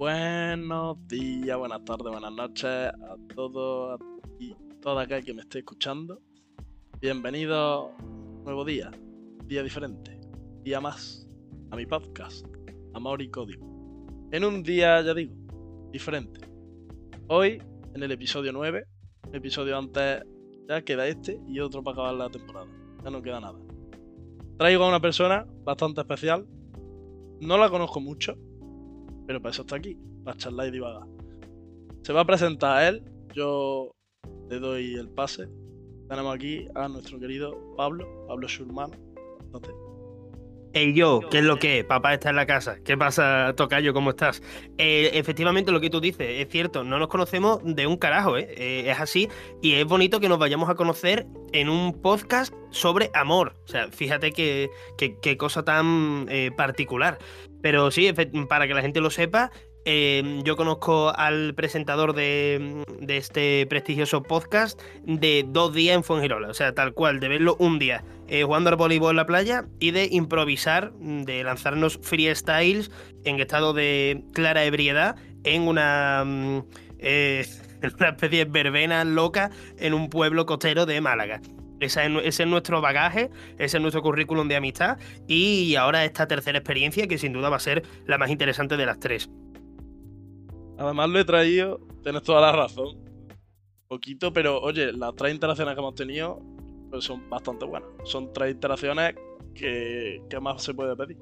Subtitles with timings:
[0.00, 4.00] Buenos días, buenas tardes, buenas noches a todos
[4.38, 6.22] y toda aquel que me esté escuchando.
[7.02, 7.92] Bienvenido
[8.42, 8.90] nuevo día,
[9.44, 10.18] día diferente,
[10.62, 11.28] día más
[11.70, 12.46] a mi podcast,
[12.94, 13.62] Amor y Código.
[14.32, 15.34] En un día, ya digo,
[15.92, 16.48] diferente.
[17.28, 17.62] Hoy,
[17.94, 18.82] en el episodio 9,
[19.34, 20.22] episodio antes
[20.66, 22.68] ya queda este y otro para acabar la temporada.
[23.04, 23.58] Ya no queda nada.
[24.56, 26.46] Traigo a una persona bastante especial.
[27.42, 28.38] No la conozco mucho,
[29.30, 31.06] pero para eso está aquí, para charlar y divagar.
[32.02, 33.94] Se va a presentar a él, yo
[34.48, 35.48] le doy el pase.
[36.08, 38.90] Tenemos aquí a nuestro querido Pablo, Pablo Schurman.
[40.72, 41.82] Ey yo, ¿qué es lo que?
[41.82, 42.76] Papá está en la casa.
[42.84, 43.92] ¿Qué pasa, Tocayo?
[43.92, 44.40] ¿Cómo estás?
[44.78, 46.84] Eh, efectivamente, lo que tú dices es cierto.
[46.84, 48.46] No nos conocemos de un carajo, ¿eh?
[48.56, 48.84] ¿eh?
[48.88, 49.28] Es así.
[49.60, 53.54] Y es bonito que nos vayamos a conocer en un podcast sobre amor.
[53.64, 54.70] O sea, fíjate qué,
[55.36, 57.18] cosa tan eh, particular.
[57.60, 58.12] Pero sí,
[58.48, 59.50] para que la gente lo sepa,
[59.86, 66.54] Em, yo conozco al presentador de, este prestigioso podcast de dos días en Fuengirola, o
[66.54, 69.90] sea, tal cual, de verlo un día eh, jugando al voleibol en la playa y
[69.92, 72.90] de improvisar, de lanzarnos freestyles
[73.24, 76.62] en estado de clara ebriedad en una, mm,
[76.98, 77.46] eh,
[77.98, 81.40] una especie de verbena loca en un pueblo costero de Málaga.
[81.80, 87.06] Ese es, nuestro bagaje, ese es nuestro currículum de amistad y ahora esta tercera experiencia
[87.08, 89.30] que sin duda va a ser la más interesante de las tres.
[90.80, 92.96] Además lo he traído, tienes toda la razón.
[93.86, 96.40] Poquito, pero oye, las tres interacciones que hemos tenido
[96.90, 97.90] pues son bastante buenas.
[98.04, 99.14] Son tres interacciones
[99.54, 101.18] que, más se puede pedir.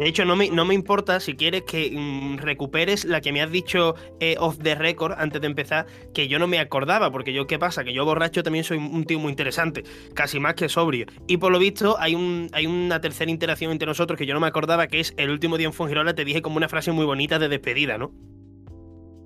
[0.00, 3.40] De hecho, no me, no me importa si quieres que mm, recuperes la que me
[3.40, 7.32] has dicho eh, off the record antes de empezar, que yo no me acordaba, porque
[7.32, 7.84] yo, ¿qué pasa?
[7.84, 11.06] Que yo borracho también soy un tío muy interesante, casi más que sobrio.
[11.28, 14.40] Y por lo visto, hay, un, hay una tercera interacción entre nosotros que yo no
[14.40, 17.04] me acordaba, que es el último día en Fongirola, te dije como una frase muy
[17.04, 18.12] bonita de despedida, ¿no?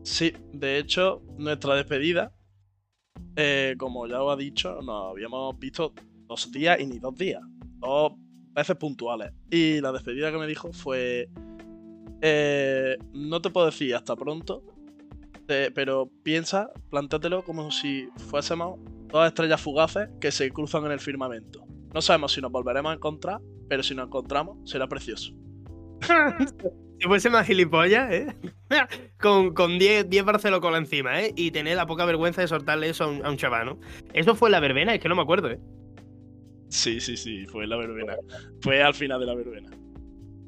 [0.02, 2.32] Sí, de hecho, nuestra despedida,
[3.36, 5.94] eh, como ya os he dicho, nos habíamos visto
[6.26, 7.42] dos días y ni dos días,
[7.78, 8.12] dos
[8.52, 9.32] veces puntuales.
[9.50, 11.28] Y la despedida que me dijo fue,
[12.20, 14.64] eh, no te puedo decir hasta pronto,
[15.46, 21.64] pero piensa, plántatelo como si fuésemos dos estrellas fugaces que se cruzan en el firmamento.
[21.92, 25.34] No sabemos si nos volveremos a encontrar, pero si nos encontramos será precioso.
[27.02, 28.26] Si fuese más gilipollas, ¿eh?
[29.20, 30.06] con 10
[30.60, 31.32] con encima, ¿eh?
[31.34, 33.80] Y tener la poca vergüenza de soltarle eso a un, a chaval, ¿no?
[34.12, 35.58] Eso fue la verbena, es que no me acuerdo, ¿eh?
[36.68, 38.14] Sí, sí, sí, fue la verbena.
[38.60, 39.70] Fue al final de la verbena.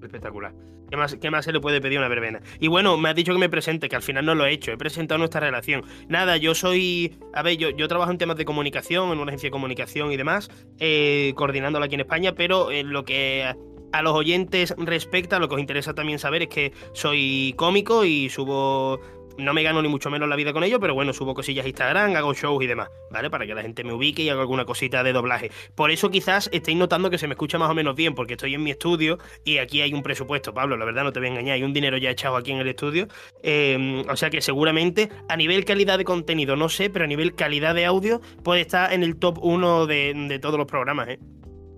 [0.00, 0.54] Espectacular.
[0.88, 2.40] ¿Qué más, ¿Qué más, se le puede pedir a una verbena?
[2.60, 4.70] Y bueno, me has dicho que me presente, que al final no lo he hecho,
[4.70, 5.82] he presentado nuestra relación.
[6.08, 7.18] Nada, yo soy.
[7.32, 10.16] A ver, yo, yo trabajo en temas de comunicación, en una agencia de comunicación y
[10.16, 13.54] demás, eh, coordinándola aquí en España, pero en lo que
[13.94, 18.28] a los oyentes respecta, lo que os interesa también saber es que soy cómico y
[18.28, 19.00] subo
[19.36, 21.68] no me gano ni mucho menos la vida con ello, pero bueno, subo cosillas a
[21.68, 23.30] Instagram, hago shows y demás, ¿vale?
[23.30, 25.50] Para que la gente me ubique y haga alguna cosita de doblaje.
[25.74, 28.54] Por eso quizás estéis notando que se me escucha más o menos bien, porque estoy
[28.54, 31.32] en mi estudio y aquí hay un presupuesto, Pablo, la verdad no te voy a
[31.32, 33.08] engañar, hay un dinero ya echado aquí en el estudio.
[33.42, 37.34] Em, o sea que seguramente a nivel calidad de contenido, no sé, pero a nivel
[37.34, 41.18] calidad de audio puede estar en el top 1 de, todos los programas, ¿eh?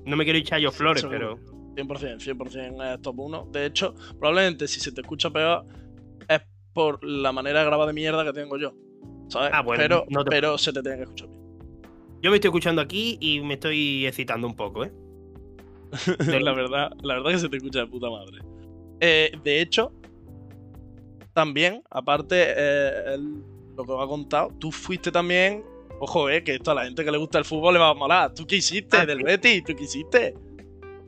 [0.04, 1.55] No me quiero echar yo flores, pero...
[1.76, 3.48] 100%, 100% es top 1.
[3.52, 5.66] De hecho, probablemente si se te escucha peor
[6.28, 6.40] es
[6.72, 8.74] por la manera grabada de mierda que tengo yo.
[9.28, 9.50] ¿Sabes?
[9.52, 11.46] Ah, bueno, pero, pero se te tiene que escuchar bien.
[12.22, 14.92] Yo me estoy escuchando aquí y me estoy excitando un poco, ¿eh?
[16.40, 18.38] la, verdad, la verdad que se te escucha de puta madre.
[19.00, 19.92] Eh, de hecho,
[21.32, 23.18] también, aparte, eh,
[23.76, 25.64] lo que os ha contado, tú fuiste también.
[26.00, 27.94] Ojo, eh, que esto a la gente que le gusta el fútbol le va a
[27.94, 28.34] molar.
[28.34, 29.64] ¿Tú qué hiciste ah, del Betis?
[29.64, 30.34] ¿Tú qué hiciste?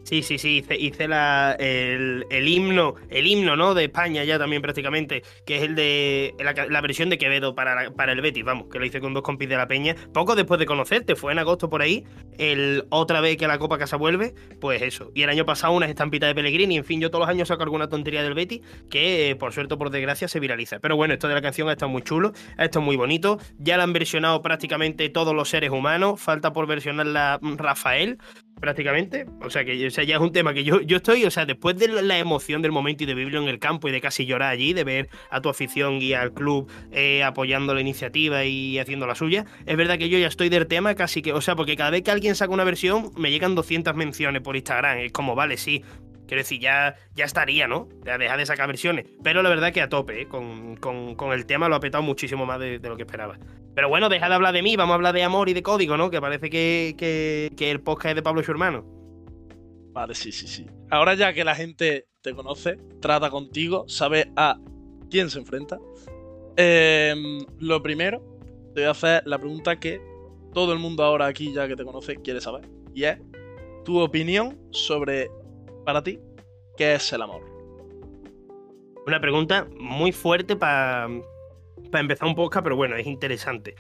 [0.09, 3.75] Sí, sí, sí, hice, la, el, himno, el himno, ¿no?
[3.75, 8.13] De España ya también prácticamente, que es el de la, versión de Quevedo para, para
[8.13, 10.65] el Betis, vamos, que lo hice con dos compis de la Peña, poco después de
[10.65, 12.07] conocerte, fue en agosto por ahí,
[12.39, 15.11] el otra vez que la Copa Casa vuelve, pues eso.
[15.15, 17.65] Y el año pasado unas estampitas de Pellegrini, en fin, yo todos los años saco
[17.65, 20.79] alguna tontería del Betis, que por suerte por desgracia se viraliza.
[20.79, 23.77] Pero bueno, esto de la canción ha estado muy chulo, ha estado muy bonito, ya
[23.77, 28.17] la han versionado prácticamente todos los seres humanos, falta por versionarla Rafael,
[28.61, 29.27] prácticamente.
[29.43, 31.47] O sea, que o sea, ya es un tema que yo, yo estoy, o sea,
[31.47, 34.27] después de la emoción del momento y de vivirlo en el campo y de casi
[34.27, 38.79] llorar allí, de ver a tu afición y al club eh, apoyando la iniciativa y
[38.79, 41.57] haciendo la suya, es verdad que yo ya estoy del tema casi que, o sea,
[41.57, 44.99] porque cada vez que alguien saca una versión, me llegan 200 menciones por Instagram.
[44.99, 45.83] Es como, vale, sí,
[46.29, 47.89] Quiero decir, ya, ya estaría, ¿no?
[48.05, 49.07] Ya deja de sacar versiones.
[49.25, 50.29] Pero la verdad que a tope, ¿eh?
[50.29, 53.39] con, con, el tema lo ha petado muchísimo más de, lo que esperaba.
[53.79, 55.97] Pero bueno, deja de hablar de mí, vamos a hablar de amor y de código,
[55.97, 56.11] ¿no?
[56.11, 56.97] Que parece que,
[57.57, 58.85] que, el podcast es de Pablo y su hermano.
[59.93, 60.67] Vale, sí, sí, sí.
[60.91, 64.59] Ahora ya que la gente te conoce, trata contigo, sabe a
[65.13, 65.79] quién se enfrenta.
[66.57, 68.21] Em, lo primero,
[68.75, 70.01] te voy a hacer la pregunta que
[70.53, 72.69] todo el mundo ahora aquí, ya que te conoce, quiere saber.
[72.97, 73.21] Y es
[73.85, 75.31] tu opinión sobre,
[75.85, 76.19] para ti,
[76.77, 77.43] qué es el amor.
[79.07, 81.09] Una pregunta muy fuerte para
[81.93, 83.75] empezar un podcast, pero bueno, es interesante.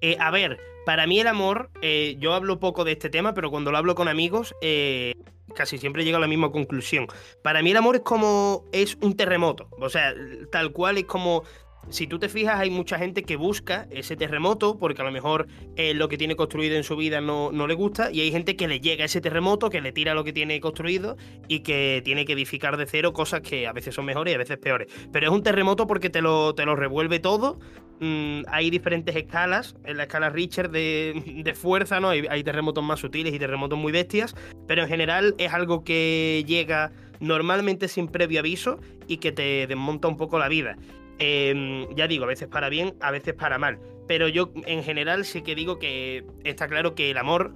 [0.00, 3.50] Eh, a ver, para mí el amor, eh, yo hablo poco de este tema, pero
[3.50, 5.14] cuando lo hablo con amigos, eh,
[5.54, 7.06] casi siempre llego a la misma conclusión.
[7.42, 10.14] Para mí el amor es como, es un terremoto, o sea,
[10.52, 11.44] tal cual es como
[11.90, 15.46] si tú te fijas, hay mucha gente que busca ese terremoto porque a lo mejor
[15.76, 18.56] eh, lo que tiene construido en su vida no, no, le gusta y hay gente
[18.56, 21.16] que le llega ese terremoto, que le tira lo que tiene construido
[21.48, 24.38] y que tiene que edificar de cero cosas que a veces son mejores y a
[24.38, 24.92] veces peores.
[25.12, 27.58] Pero es un terremoto porque te lo, te lo revuelve todo.
[28.00, 32.08] Mm, hay diferentes escalas, en la escala Richard de, de fuerza, ¿no?
[32.10, 34.34] Hay, hay terremotos más sutiles y terremotos muy bestias,
[34.66, 40.08] pero en general es algo que llega normalmente sin previo aviso y que te desmonta
[40.08, 40.76] un poco la vida.
[41.18, 43.78] Em, ya digo, a veces para bien, a veces para mal.
[44.06, 47.54] Pero yo en general sí que digo que está claro que el amor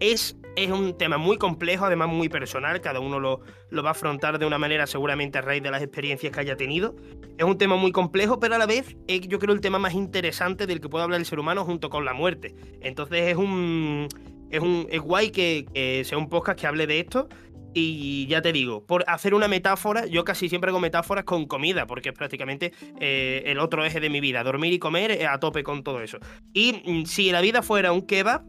[0.00, 3.40] es, es un tema muy complejo, además muy personal, cada uno lo,
[3.70, 6.56] lo, va a afrontar de una manera seguramente a raíz de las experiencias que haya
[6.56, 6.96] tenido.
[7.36, 9.94] Es un tema muy complejo, pero a la vez es yo creo el tema más
[9.94, 12.54] interesante del que puede hablar el ser humano junto con la muerte.
[12.80, 14.08] Entonces es un...
[14.50, 17.28] Es, un, es guay que, que sea un podcast que hable de esto
[17.74, 21.86] y ya te digo, por hacer una metáfora, yo casi siempre hago metáforas con comida,
[21.86, 25.38] porque es prácticamente eh, el otro eje de mi vida, dormir y comer eh, a
[25.38, 26.18] tope con todo eso.
[26.52, 28.42] Y mm, si la vida fuera un kebab,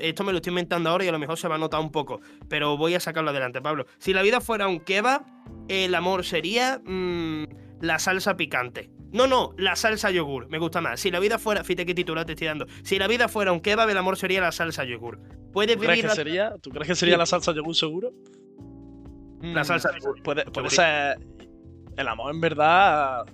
[0.00, 1.92] esto me lo estoy inventando ahora y a lo mejor se va a notar un
[1.92, 3.86] poco, pero voy a sacarlo adelante, Pablo.
[3.98, 5.22] Si la vida fuera un kebab,
[5.68, 7.44] el amor sería mm,
[7.80, 8.90] la salsa picante.
[9.12, 10.98] No, no, la salsa yogur, me gusta más.
[10.98, 12.66] Si la vida fuera, fíjate qué titular te estoy dando.
[12.82, 15.20] Si la vida fuera un kebab, el amor sería la salsa yogur.
[15.52, 18.12] ¿Puedes ¿Tú, crees que sería, ¿Tú crees que sería la salsa yogur seguro?
[19.42, 19.90] La salsa
[20.22, 21.18] puede, puede ser.
[21.96, 23.26] El amor, en verdad,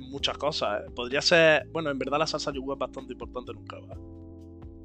[0.00, 0.82] muchas cosas.
[0.82, 0.90] ¿eh?
[0.94, 1.66] Podría ser.
[1.72, 3.96] Bueno, en verdad, la salsa yogur es bastante importante nunca va.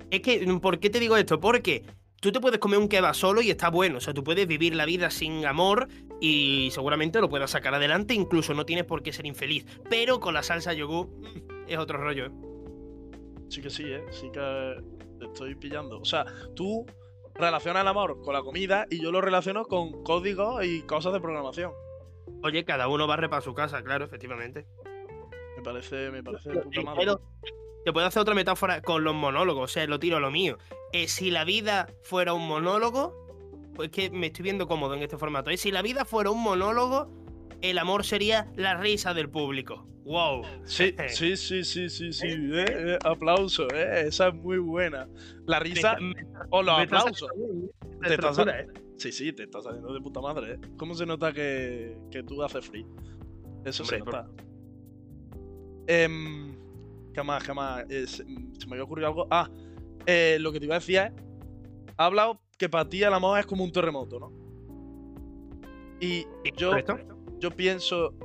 [0.09, 1.39] Es que, ¿por qué te digo esto?
[1.39, 1.83] Porque
[2.21, 3.97] tú te puedes comer un kebab solo y está bueno.
[3.97, 5.87] O sea, tú puedes vivir la vida sin amor
[6.21, 8.13] y seguramente lo puedas sacar adelante.
[8.13, 9.65] Incluso no tienes por qué ser infeliz.
[9.89, 12.27] Pero con la salsa yogur mm, es otro rollo.
[12.27, 12.31] ¿eh?
[13.49, 14.03] Sí que sí, ¿eh?
[14.11, 14.75] Sí que
[15.19, 15.99] te estoy pillando.
[15.99, 16.25] O sea,
[16.55, 16.85] tú
[17.35, 21.21] relaciona el amor con la comida y yo lo relaciono con códigos y cosas de
[21.21, 21.71] programación.
[22.43, 24.65] Oye, cada uno barre para su casa, claro, efectivamente.
[25.57, 27.15] Me parece, me parece de puta madre.
[27.85, 30.57] te puedo hacer otra metáfora con los monólogos, o sea, lo tiro a lo mío.
[30.91, 33.23] Eh, si la vida fuera un monólogo,
[33.75, 35.49] pues que me estoy viendo cómodo en este formato.
[35.49, 35.57] ¿eh?
[35.57, 37.09] Si la vida fuera un monólogo,
[37.61, 39.87] el amor sería la risa del público.
[40.03, 40.43] ¡Wow!
[40.65, 42.27] Sí, sí, sí, sí, sí, sí.
[42.27, 45.07] Eh, eh, aplauso, eh, esa es muy buena.
[45.45, 45.97] La risa
[46.49, 47.29] o los aplausos.
[48.01, 48.67] Te estás, ¿eh?
[48.97, 50.53] Sí, sí, te estás saliendo de puta madre.
[50.53, 50.59] ¿eh?
[50.77, 52.85] ¿Cómo se nota que, que tú haces free?
[53.65, 54.29] Eso se nota.
[55.87, 56.53] Eh,
[57.13, 57.43] ¿Qué más?
[57.43, 57.85] ¿Qué más?
[57.87, 59.27] se me había ocurrido algo.
[59.31, 59.49] Ah,
[60.39, 61.11] lo que te iba a decir es.
[61.95, 64.31] Ha hablado que para ti el amor es como un terremoto, ¿no?
[65.99, 66.25] Y
[66.57, 66.73] yo,
[67.39, 68.15] yo pienso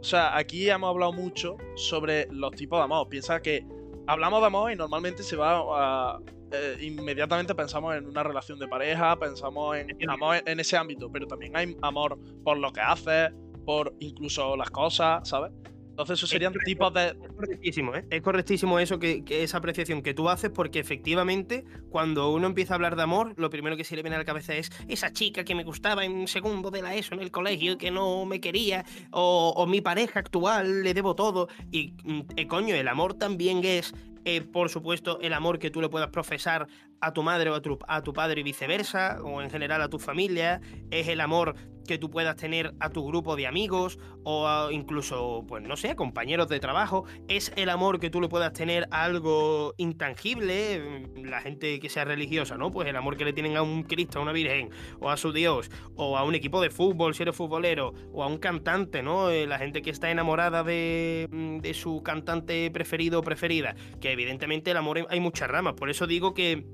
[0.00, 3.08] o sea, aquí hemos hablado mucho sobre los tipos de amor.
[3.08, 3.66] Piensa que
[4.06, 6.18] hablamos de amor y normalmente se va a.
[6.52, 11.26] Eh, inmediatamente pensamos en una relación de pareja, pensamos en amor en ese ámbito, pero
[11.26, 13.30] también hay amor por lo que haces,
[13.64, 15.52] por incluso las cosas, ¿sabes?
[16.00, 17.08] Entonces, esos serían tipos de.
[17.08, 18.06] Es correctísimo, ¿eh?
[18.08, 22.76] Es correctísimo eso, que, esa apreciación que tú haces, porque efectivamente, cuando uno empieza a
[22.76, 25.44] hablar de amor, lo primero que se le viene a la cabeza es esa chica
[25.44, 28.86] que me gustaba en segundo de la ESO en el colegio, que no me quería,
[29.10, 31.48] o, mi pareja actual, le debo todo.
[31.70, 33.92] Y, mm, eh, coño, el amor también es
[34.24, 36.68] eh, por supuesto, el amor que tú le puedas profesar
[37.00, 39.88] a tu madre o a tu, a tu, padre y viceversa, o en general a
[39.88, 41.54] tu familia, es el amor
[41.86, 46.46] que tú puedas tener a tu grupo de amigos o incluso, pues no sé, compañeros
[46.48, 51.80] de trabajo, es el amor que tú le puedas tener a algo intangible, la gente
[51.80, 52.70] que sea religiosa, ¿no?
[52.70, 55.32] Pues el amor que le tienen a un Cristo, a una Virgen, o a su
[55.32, 59.30] Dios, o a un equipo de fútbol, si eres futbolero, o a un cantante, ¿no?
[59.30, 64.12] Eh, la gente que está enamorada de, mm, de su cantante preferido o preferida, que
[64.12, 66.64] evidentemente el amor hay muchas ramas, por eso digo que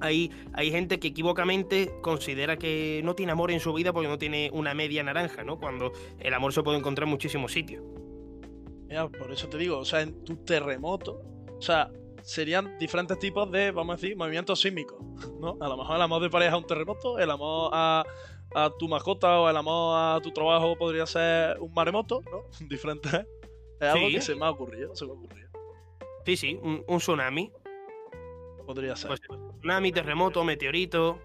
[0.00, 4.18] hay, hay, gente que equivocamente considera que no tiene amor en su vida porque no
[4.18, 5.58] tiene una media naranja, ¿no?
[5.58, 7.84] Cuando el amor se puede encontrar en muchísimos sitios.
[8.88, 11.20] Mira, por eso te digo, o sea, en tu terremoto,
[11.58, 11.90] o sea,
[12.22, 14.98] serían diferentes tipos de, vamos a decir, movimientos sísmicos,
[15.40, 15.56] ¿no?
[15.60, 18.04] A lo mejor el amor de pareja es un terremoto, el amor a,
[18.78, 22.44] tu mascota o el amor a tu trabajo podría ser un maremoto, ¿no?
[22.68, 23.26] Diferente.
[23.80, 25.48] Es algo que se me ha ocurrido, se me ha ocurrido.
[26.24, 27.50] Sí, sí, un, tsunami.
[28.68, 29.08] Podría ser.
[29.08, 29.20] Pues,
[29.60, 31.18] tsunami, terremoto, meteorito,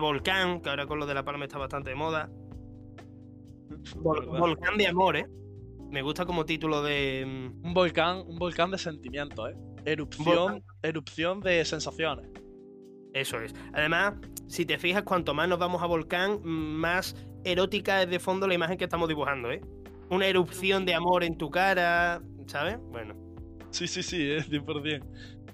[0.00, 2.28] volcán, que ahora con lo de La Palma está bastante de moda.
[3.94, 5.24] volcán de amor, ¿eh?
[5.92, 7.24] Me gusta como título de.
[7.24, 9.54] mm, Un volcán, un volcán de sentimientos, ¿eh?
[9.84, 12.26] Erupción, erupción de sensaciones.
[13.12, 13.54] Eso es.
[13.74, 14.14] Además,
[14.48, 17.14] si te fijas, cuanto más nos vamos a volcán, más
[17.44, 19.60] erótica es de fondo la imagen que estamos dibujando, ¿eh?
[20.10, 22.76] Una erupción de amor en tu cara, ¿sabes?
[22.90, 23.14] Bueno.
[23.70, 25.06] Sí, sí, sí, eh, 100%.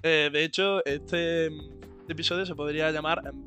[0.07, 3.41] Eh, de hecho, este, este episodio se podría llamar em,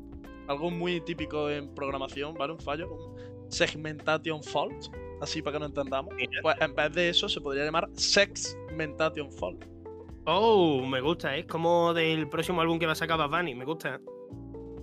[0.49, 2.51] algo muy típico en programación, ¿vale?
[2.51, 6.13] Un fallo, un segmentation fault, así para que no entendamos.
[6.41, 9.63] Pues en vez de eso se podría llamar segmentation fault.
[10.25, 11.39] Oh, me gusta, ¿eh?
[11.39, 14.01] es como del próximo álbum que va a sacar Bad Bunny, me gusta.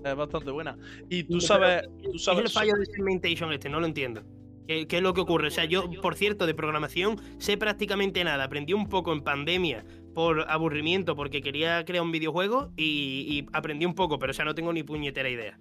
[0.03, 0.79] Es bastante buena.
[1.11, 3.69] Y tú sabes, tú ¿Qué es sabes el fallo de segmentation este?
[3.69, 4.23] No lo entiendo.
[4.67, 5.49] ¿Qué, qué es lo que ocurre?
[5.49, 8.45] O sea, yo, por cierto, de programación sé prácticamente nada.
[8.45, 9.85] Aprendí un poco en pandemia
[10.17, 14.47] por aburrimiento porque quería crear un videojuego y, y aprendí un poco, pero o sea,
[14.47, 15.59] no tengo ni puñetera idea.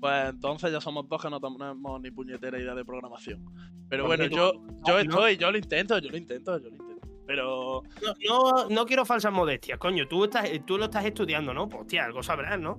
[0.00, 3.44] Pues entonces ya somos dos que no tenemos ni puñetera idea de programación.
[3.88, 4.52] Pero Porque bueno, tú- yo,
[4.86, 4.98] yo no.
[5.00, 7.08] estoy, yo lo intento, yo lo intento, yo lo intento.
[7.26, 10.06] Pero No, no, no quiero falsas modestias, coño.
[10.06, 11.68] Tú, estás, tú lo estás estudiando, ¿no?
[11.68, 12.78] Pues, hostia, algo sabrás, ¿no?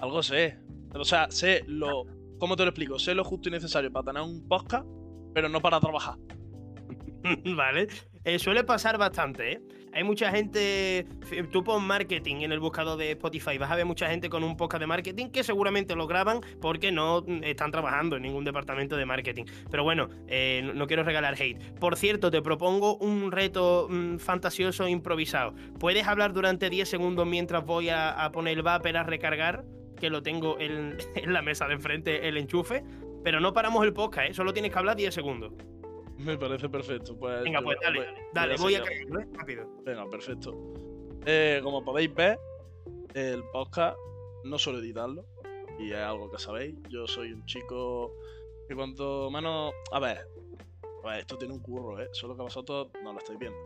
[0.00, 0.58] algo sé.
[0.94, 2.04] O sea, sé lo.
[2.38, 2.98] ¿Cómo te lo explico?
[2.98, 4.84] Sé lo justo y necesario para tener un podcast,
[5.32, 6.16] pero no para trabajar.
[7.56, 7.88] vale.
[8.24, 9.60] Eh, suele pasar bastante, ¿eh?
[9.94, 11.06] Hay mucha gente.
[11.50, 13.58] Tú pon marketing en el buscador de Spotify.
[13.58, 16.90] Vas a ver mucha gente con un podcast de marketing que seguramente lo graban porque
[16.92, 19.44] no mm, están trabajando en ningún departamento de marketing.
[19.70, 21.78] Pero bueno, eh, no- quiero regalar hate.
[21.78, 25.52] Por cierto, te propongo un reto mm, fantasioso improvisado.
[25.78, 29.64] ¿Puedes hablar durante 10 segundos mientras voy a, a poner el vapor a recargar?
[30.00, 32.82] Que lo tengo en, en la mesa de enfrente, el enchufe.
[33.24, 34.34] Pero no paramos el podcast, ¿eh?
[34.34, 35.52] Solo tienes que hablar 10 segundos.
[36.24, 37.16] Me parece perfecto.
[37.18, 39.26] Pues, Venga, pues dale, voy- dale, voy voy a cargarlo, ¿eh?
[39.34, 39.66] Rápido.
[39.84, 40.54] Venga, perfecto.
[41.26, 42.38] Eh, como podéis ver,
[43.14, 43.96] el podcast
[44.44, 45.24] no suelo editarlo.
[45.78, 46.74] Y es algo que sabéis.
[46.90, 48.12] Yo soy un chico
[48.68, 49.72] que cuanto menos.
[49.90, 50.26] A ver.
[51.02, 52.08] A ver, esto tiene un curro, ¿eh?
[52.12, 53.58] Solo que vosotros no lo estáis viendo.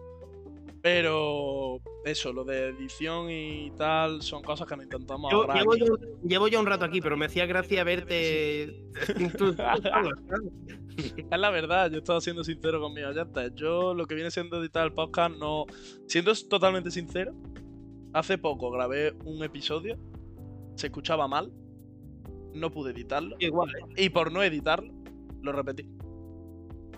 [0.86, 5.74] Pero eso, lo de edición y tal, son cosas que nos intentamos Yo- ahorrar llevo,
[5.74, 8.84] yo, llevo ya un rato aquí, pero me hacía gracia verte.
[10.96, 13.52] Es la verdad, yo estaba siendo sincero con mis oyentes.
[13.56, 15.66] Yo lo que viene siendo editar el podcast no.
[16.06, 17.34] Siendo totalmente sincero,
[18.12, 19.98] hace poco grabé un episodio,
[20.76, 21.52] se escuchaba mal,
[22.54, 24.04] no pude editarlo, Igual, ¿eh?
[24.04, 24.94] y por no editarlo,
[25.42, 25.88] lo repetí.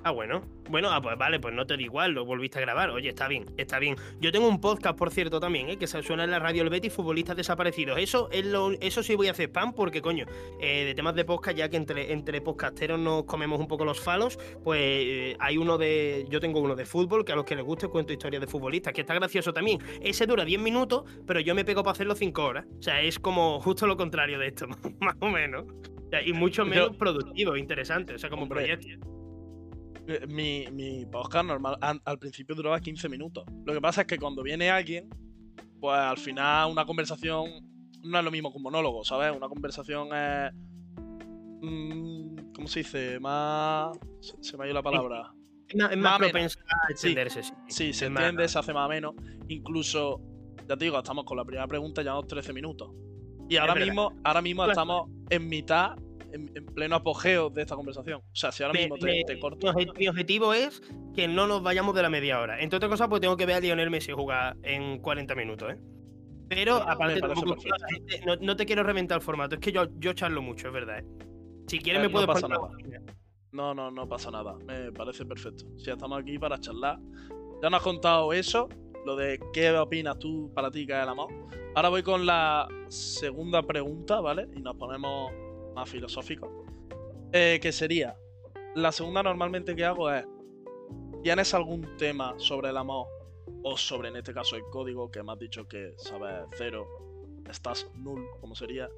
[0.08, 0.40] Ah, bueno.
[0.70, 2.88] Bueno, ah, pues vale, pues no te da igual, lo volviste a grabar.
[2.88, 3.96] Oye, está bien, está bien.
[4.20, 5.76] Yo tengo un podcast, por cierto, también, ¿eh?
[5.76, 7.98] que se suena en la radio El Betis, futbolistas desaparecidos.
[7.98, 10.24] Eso es lo, eso sí voy a hacer spam, porque, coño,
[10.62, 14.00] eh, de temas de podcast, ya que entre, entre podcasteros nos comemos un poco los
[14.00, 16.24] falos, pues eh, hay uno de.
[16.30, 18.94] Yo tengo uno de fútbol, que a los que les guste cuento historias de futbolistas,
[18.94, 19.78] que está gracioso también.
[20.00, 22.64] Ese dura 10 minutos, pero yo me pego para hacerlo 5 horas.
[22.78, 24.66] O sea, es como justo lo contrario de esto,
[25.00, 25.66] más o menos.
[25.66, 28.64] O sea, y mucho menos productivo, interesante, o sea, como Hombre.
[28.64, 29.17] proyecto.
[30.08, 33.44] Eh, Mi, mi podcast normal an- al principio duraba 15 minutos.
[33.64, 35.08] Lo que pasa es que cuando viene alguien,
[35.80, 37.44] pues al final una conversación
[38.02, 39.36] no es lo mismo que un monólogo, ¿sabes?
[39.36, 40.52] Una conversación es.
[41.60, 43.20] mm, ¿Cómo se dice?
[43.20, 43.96] Más.
[44.20, 45.32] Se, se me ha ido la palabra.
[45.68, 47.52] Es más, es Más a extenderse, sí.
[47.68, 49.14] Sí, se más- entiende, se hace más o menos.
[49.48, 50.20] Incluso,
[50.66, 52.90] ya te digo, estamos con la primera pregunta, llevamos 13 minutos.
[53.50, 55.96] Y ahora mismo, ahora mismo estamos en mitad,
[56.32, 58.20] en, en pleno apogeo de esta conversación.
[58.20, 59.58] O sea, si ahora mismo te, me- te corto.
[59.74, 60.82] Mi, obje- mi objetivo es
[61.14, 62.60] que no nos vayamos de la media hora.
[62.60, 65.78] Entre otras cosas, pues tengo que ver a Lionel Messi jugar en 40 minutos, ¿eh?
[66.48, 67.20] Pero Me aparte,
[68.26, 71.00] no, no te quiero reventar el formato, es que yo, yo charlo mucho, es verdad.
[71.00, 71.04] ¿eh?
[71.66, 72.68] Si quieres, Eh, me no puedes pasa nada.
[73.52, 74.54] No, no, no pasa nada.
[74.66, 75.64] Me parece perfecto.
[75.76, 76.98] Si estamos aquí para charlar.
[77.62, 78.68] Ya nos has contado eso,
[79.04, 81.28] lo de qué opinas tú para ti que es el amor.
[81.74, 84.48] Ahora voy con la segunda pregunta, ¿vale?
[84.56, 85.32] Y nos ponemos
[85.78, 86.50] más filosóficos.
[87.32, 88.16] Eh, que sería,
[88.74, 90.24] la segunda normalmente que hago es,
[91.22, 93.06] ¿tienes algún tema sobre el amor?
[93.62, 96.86] O sobre, en este caso, el código, que me has dicho que sabes cero,
[97.48, 98.88] estás null, como sería.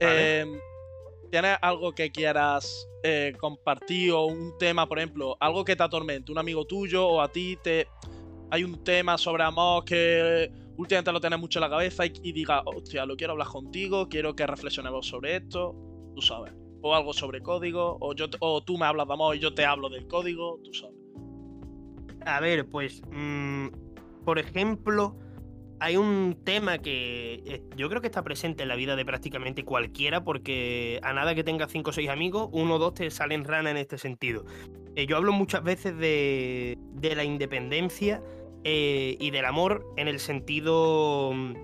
[0.00, 0.40] Vale.
[0.40, 0.60] Eh,
[1.30, 6.30] ¿Tienes algo que quieras eh, compartir o un tema, por ejemplo, algo que te atormente,
[6.30, 7.88] un amigo tuyo o a ti te
[8.50, 12.32] hay un tema sobre amor que últimamente lo tienes mucho en la cabeza y, y
[12.32, 15.74] diga, hostia, lo quiero hablar contigo, quiero que reflexionemos sobre esto,
[16.14, 16.52] tú sabes.
[16.82, 19.64] O algo sobre código, o, yo o tú me hablas de amor y yo te
[19.64, 20.96] hablo del código, tú sabes.
[22.26, 23.68] A ver, pues, mm,
[24.24, 25.16] por ejemplo,
[25.80, 29.64] hay un tema que eh, yo creo que está presente en la vida de prácticamente
[29.64, 33.44] cualquiera, porque a nada que tengas cinco o seis amigos, uno o dos te salen
[33.44, 34.44] rana en este sentido.
[34.96, 38.22] Eh, yo hablo muchas veces de, de la independencia
[38.62, 41.54] eh, y del amor en el sentido mm,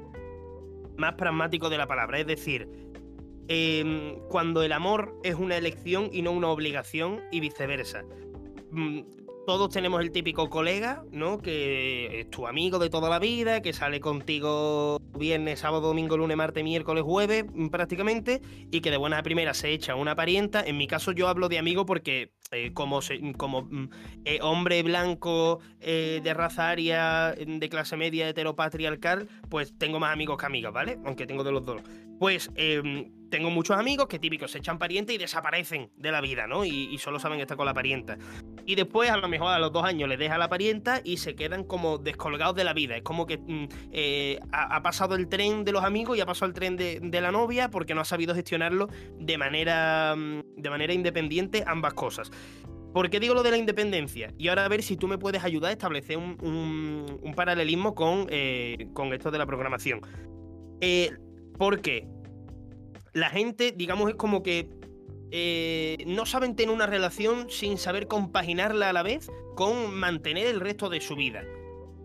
[0.96, 2.68] más pragmático de la palabra, es decir,
[3.52, 8.04] em, cuando el amor es una elección y no una obligación y viceversa.
[8.70, 9.00] Mm,
[9.44, 11.38] todos tenemos el típico colega, ¿no?
[11.38, 16.36] Que es tu amigo de toda la vida, que sale contigo viernes, sábado, domingo, lunes,
[16.36, 18.40] martes, miércoles, jueves, mm, prácticamente,
[18.70, 20.62] y que de buenas a primeras se echa una parienta.
[20.64, 23.00] En mi caso, yo hablo de amigo porque, eh, como,
[23.36, 23.90] como mm,
[24.26, 30.38] eh, hombre blanco eh, de raza aria, de clase media, heteropatriarcal, pues tengo más amigos
[30.38, 31.00] que amigas, ¿vale?
[31.04, 31.82] Aunque tengo de los dos.
[32.20, 36.46] Pues em, tengo muchos amigos que típicos se echan parientes y desaparecen de la vida,
[36.46, 36.64] ¿no?
[36.64, 38.18] Y, solo saben estar con la parienta.
[38.66, 41.34] Y después, a lo mejor a los dos años, le deja la parienta y se
[41.34, 42.96] quedan como descolgados de la vida.
[42.96, 46.48] Es como que mm, eh, ha, pasado el tren de los amigos y ha pasado
[46.48, 50.92] el tren de, la novia porque no ha sabido gestionarlo de manera, mm, de manera
[50.92, 52.30] independiente ambas cosas.
[52.92, 54.34] ¿Por qué digo lo de la independencia?
[54.36, 58.88] Y ahora a ver si tú me puedes ayudar a establecer un, paralelismo con, eh,
[58.92, 60.00] con esto de la programación.
[60.80, 61.12] Eh,
[61.56, 62.08] porque
[63.12, 64.68] la gente, digamos, es como que
[65.30, 70.60] eh, no saben tener una relación sin saber compaginarla a la vez con mantener el
[70.60, 71.44] resto de su vida.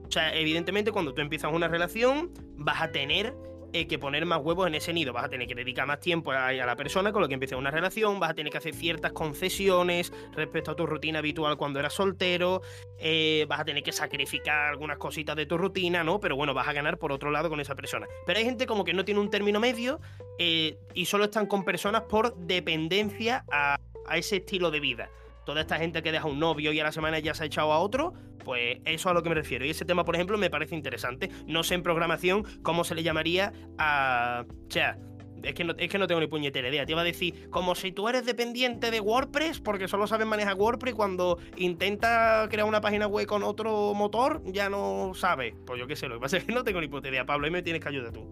[0.07, 3.35] O sea, evidentemente cuando tú empiezas una relación vas a tener
[3.75, 5.11] eh, que poner más huevos en ese nido.
[5.11, 7.71] Vas a tener que dedicar más tiempo a, la persona con lo que empieza una
[7.71, 11.91] relación, vas a tener que hacer ciertas concesiones respecto a tu rutina habitual cuando eras
[11.91, 12.61] soltero,
[12.97, 16.21] eh, vas a tener que sacrificar algunas cositas de tu rutina, ¿no?
[16.21, 18.07] Pero bueno, vas a ganar por otro lado con esa persona.
[18.25, 19.99] Pero hay gente como que no tiene un término medio
[20.39, 23.77] eh, y solo están con personas por dependencia a
[24.15, 25.09] ese estilo de vida
[25.45, 27.71] toda esta gente que deja un novio y a la semana ya se ha echado
[27.71, 28.13] a otro,
[28.45, 29.65] pues eso a lo que me refiero.
[29.65, 31.29] Y ese tema, por ejemplo, me parece interesante.
[31.47, 34.45] No sé en programación cómo se le llamaría a...
[34.47, 34.97] O sea,
[35.43, 36.85] es que, no, es que no tengo ni puñetera idea.
[36.85, 40.55] Te iba a decir, como si tú eres dependiente de WordPress, porque solo sabes manejar
[40.55, 45.55] WordPress, cuando intenta crear una página web con otro motor, ya no sabes.
[45.65, 47.47] Pues yo qué sé, lo que pasa es que no tengo ni puta idea, Pablo,
[47.47, 48.27] y me tienes que ayudar tú.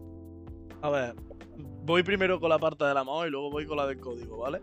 [0.82, 1.16] A ver,
[1.58, 4.38] voy primero con la parte de la moda y luego voy con la del código,
[4.38, 4.62] ¿vale?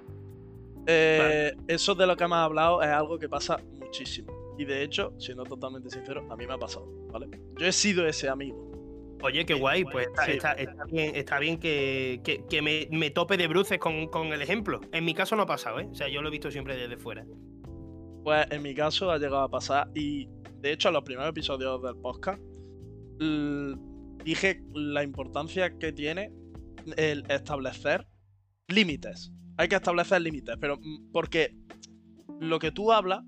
[0.86, 4.39] Eh, eso de lo que hemos hablado es algo que pasa muchísimo.
[4.60, 7.30] Y de hecho, siendo totalmente sincero, a mí me ha pasado, ¿vale?
[7.58, 9.18] Yo he sido ese amigo.
[9.22, 12.20] Oye, qué guay, pues está, bien, está bien que,
[12.90, 14.82] me, tope de bruces con, el ejemplo.
[14.92, 15.88] En mi caso no ha pasado, ¿eh?
[15.90, 17.24] O sea, yo lo he visto siempre desde fuera.
[18.22, 21.82] Pues en mi caso ha llegado a pasar y de hecho en los primeros episodios
[21.82, 22.42] del podcast
[24.24, 26.34] dije la importancia que tiene
[26.98, 28.06] el establecer
[28.68, 31.54] límites hay que establecer límites, pero mm, porque
[32.40, 33.22] lo que tú hablas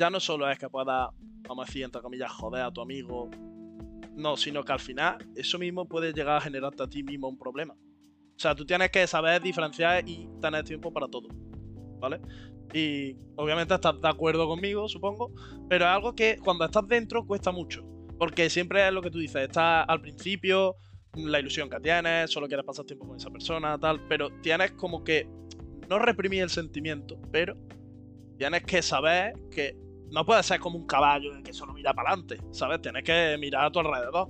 [0.00, 1.10] ya no solo es que puedas,
[1.46, 3.28] vamos a decir, entre comillas, joder a tu amigo,
[4.16, 7.36] no, sino que al final eso mismo puede llegar a generarte a ti mismo un
[7.36, 7.74] problema.
[7.74, 11.28] O sea, tú tienes que saber diferenciar y tener tiempo para todo,
[11.98, 12.18] ¿vale?
[12.72, 15.34] Y obviamente estás de acuerdo conmigo, supongo,
[15.68, 17.84] pero es algo que cuando estás dentro cuesta mucho,
[18.18, 20.76] porque siempre es lo que tú dices, estás al principio,
[21.14, 25.04] la ilusión que tienes, solo quieres pasar tiempo con esa persona, tal, pero tienes como
[25.04, 25.28] que
[25.90, 27.54] no reprimir el sentimiento, pero
[28.38, 32.38] tienes que saber que no puedes ser como un caballo que solo mira para adelante,
[32.50, 32.80] ¿sabes?
[32.82, 34.28] Tienes que mirar a tu alrededor.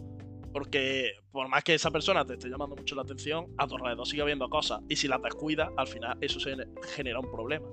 [0.52, 4.06] Porque por más que esa persona te esté llamando mucho la atención, a tu alrededor
[4.06, 4.80] sigue habiendo cosas.
[4.88, 6.40] Y si las descuidas, al final eso
[6.94, 7.66] genera un problema.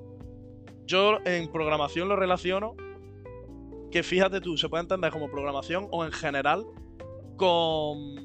[0.86, 2.76] Yo en programación lo relaciono
[3.92, 6.66] que fíjate tú, se puede entender como programación o en general
[7.36, 8.16] con,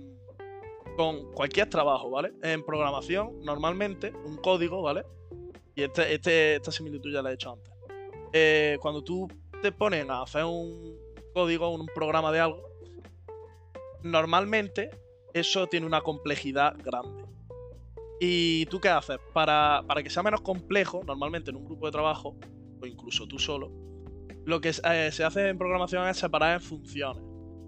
[0.96, 2.32] con cualquier trabajo, ¿vale?
[2.42, 5.04] En programación, normalmente, un código, ¿vale?
[5.74, 7.72] Y este, este, esta similitud ya la he hecho antes.
[8.32, 9.28] Eh, cuando tú
[9.62, 10.98] te pones a hacer un
[11.32, 12.62] código, un programa de algo,
[14.02, 14.90] normalmente
[15.32, 17.24] eso tiene una complejidad grande.
[18.20, 19.18] ¿Y tú qué haces?
[19.32, 22.36] Para, para, que sea menos complejo, normalmente en un grupo de trabajo,
[22.80, 23.72] o incluso tú solo,
[24.44, 27.22] lo que eh, se hace en programación es separar en funciones.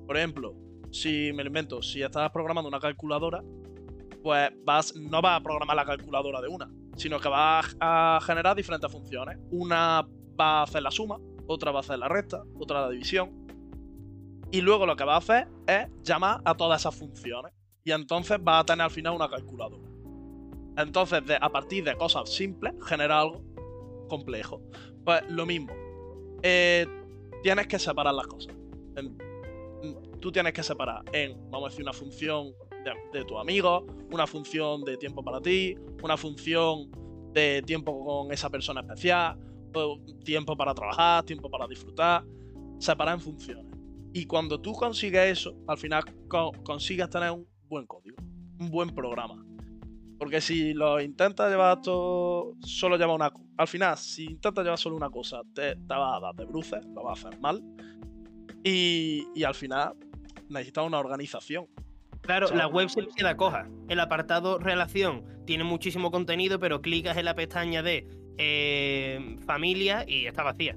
[0.07, 0.55] Por ejemplo,
[0.91, 3.43] si me lo invento, si estás programando una calculadora,
[4.23, 8.55] pues vas, no vas a programar la calculadora de una, sino que va a generar
[8.57, 9.39] diferentes funciones.
[9.51, 10.07] Una
[10.39, 13.47] va a hacer la suma, otra va a hacer la resta, otra la división.
[14.51, 17.53] Y luego lo que va a hacer es llamar a todas esas funciones.
[17.83, 19.83] Y entonces va a tener al final una calculadora.
[20.77, 23.43] Entonces, a partir de cosas simples, genera algo
[24.09, 24.61] complejo.
[25.05, 25.73] Pues lo mismo.
[26.43, 26.87] Eh,
[27.43, 28.55] tienes que separar las cosas.
[30.21, 32.55] tú tienes que separar en, vamos a decir, una función
[33.13, 36.91] de, tu amigo, una función de tiempo para ti, una función
[37.33, 39.39] de tiempo con esa persona especial,
[40.25, 42.25] tiempo para trabajar, tiempo para disfrutar,
[42.79, 43.67] separar en funciones.
[44.13, 46.05] Y cuando tú consigues eso, al final
[46.63, 48.17] consigues tener un buen código,
[48.61, 49.45] un buen programa.
[50.19, 54.97] Porque si lo intentas llevar todo, solo lleva una Al final, si intentas llevar solo
[54.97, 57.63] una cosa, te, te va a dar de bruces, lo vas a hacer mal.
[58.63, 59.95] Y, y al final
[60.49, 61.67] necesitas una organización.
[62.21, 63.69] Claro, la web se queda coja.
[63.89, 68.09] El apartado relación tiene muchísimo contenido, pero clicas en la pestaña de
[68.39, 70.77] eh, familia y está vacía.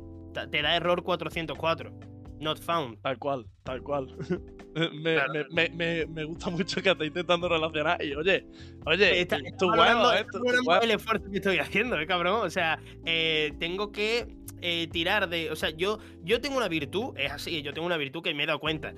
[0.51, 1.91] te da error 404.
[2.39, 3.01] Not found.
[3.01, 4.15] Tal cual, tal cual.
[4.93, 5.17] me,
[5.51, 8.45] me, me, me, gusta mucho que estés intentando relacionar y oye,
[8.85, 12.41] oye, está, tú esto, el esfuerzo que estoy haciendo, ¿eh, cabrón.
[12.45, 14.27] O sea, eh, tengo que
[14.61, 15.49] eh, tirar de.
[15.51, 18.43] O sea, yo, yo tengo una virtud, es así, yo tengo una virtud que me
[18.43, 18.93] he dado cuenta.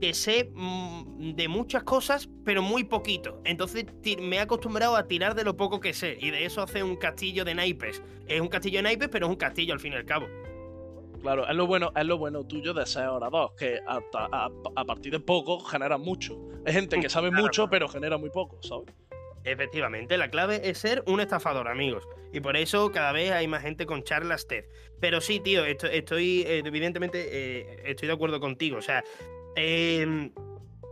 [0.00, 3.40] Que sé mm, de muchas cosas, pero muy poquito.
[3.44, 3.86] Entonces
[4.20, 6.16] me he acostumbrado a tirar de lo poco que sé.
[6.20, 8.02] Y de eso hace un castillo de naipes.
[8.26, 10.26] Es un castillo de naipes, pero es un castillo al fin y al cabo.
[11.20, 15.12] Claro, es lo bueno, es lo bueno tuyo de ser orador, que hasta a, partir
[15.12, 16.38] de poco genera mucho.
[16.64, 18.94] Hay gente que sabe mucho, pero genera muy poco, ¿sabes?
[19.44, 22.06] Efectivamente, la clave es ser un estafador, amigos.
[22.32, 24.64] Y por eso cada vez hay más gente con charlas TED.
[25.00, 28.76] Pero sí, tío, estoy, eh, evidentemente, eh, estoy de acuerdo contigo.
[28.76, 29.02] O sea,
[29.56, 30.32] em,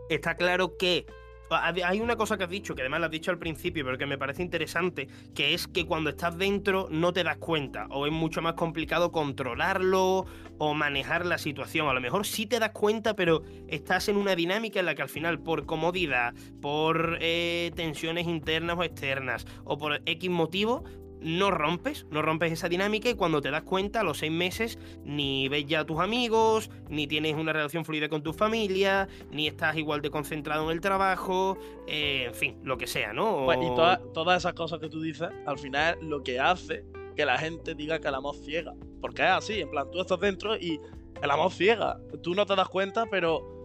[0.09, 1.07] está claro que
[1.51, 4.07] hay una cosa que has dicho, que además la has dicho al principio, pero que
[4.07, 8.13] me parece interesante, que es que cuando estás dentro no te das cuenta, o es
[8.13, 10.27] mucho más complicado controlarlo
[10.59, 11.89] o manejar la situación.
[11.89, 15.03] A lo mejor sí te das cuenta, pero estás en una dinámica en la que
[15.03, 20.85] al final, por comodidad, por eh, tensiones internas o externas, o por X motivo,
[21.21, 24.79] no rompes, no rompes esa dinámica y cuando te das cuenta a los seis meses
[25.05, 29.47] ni ves ya a tus amigos, ni tienes una relación fluida con tu familia, ni
[29.47, 33.45] estás igual de concentrado en el trabajo, eh, en fin, lo que sea, ¿no?
[33.45, 36.85] Pues, y todas esas cosas que tú dices, al final lo que hace
[37.17, 40.21] que la gente diga que el amor ciega, porque es así, en plan, tú estás
[40.21, 40.81] dentro y
[41.21, 43.59] el amor ciega, tú no te das cuenta, pero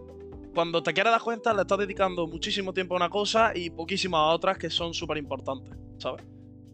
[0.56, 4.18] cuando te quieres dar cuenta le estás dedicando muchísimo tiempo a una cosa y poquísimo
[4.18, 6.26] a otras que son súper importantes, ¿sabes?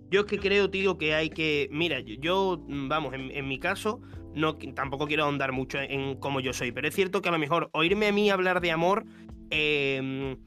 [0.10, 1.70] Yo es que creo, tío, que hay que.
[1.72, 4.02] Mira, yo, mm, vamos, en, mi caso,
[4.34, 7.40] no, tampoco quiero ahondar mucho en, cómo yo soy, pero es cierto que a lo
[7.40, 9.06] mejor oírme a mí hablar de amor.
[9.52, 10.38] Em,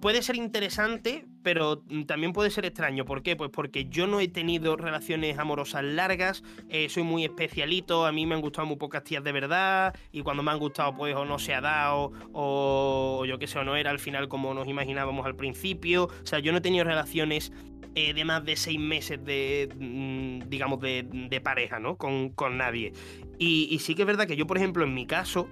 [0.00, 3.04] puede, ser interesante, pero mm, también puede ser extraño.
[3.04, 3.36] ¿Por qué?
[3.36, 8.24] Pues porque yo no he tenido relaciones amorosas largas, eh, soy muy especialito, a mí
[8.24, 11.24] me han gustado muy pocas tías de verdad, y cuando me han gustado, pues o
[11.24, 14.68] no se ha dado, o yo qué sé, o no era al final como nos
[14.68, 16.04] imaginábamos al principio.
[16.04, 17.52] O sea, yo no he tenido relaciones
[17.94, 21.96] eh, de más de seis meses de, mm, digamos, de, pareja, ¿no?
[21.96, 22.92] Con, nadie.
[23.38, 25.48] Y, sí que es verdad que yo, por ejemplo, en mi caso,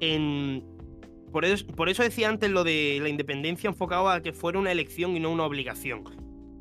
[0.00, 0.64] en...
[1.32, 4.72] Por eso, por eso decía antes lo de la independencia enfocado a que fuera una
[4.72, 6.02] elección y no una obligación.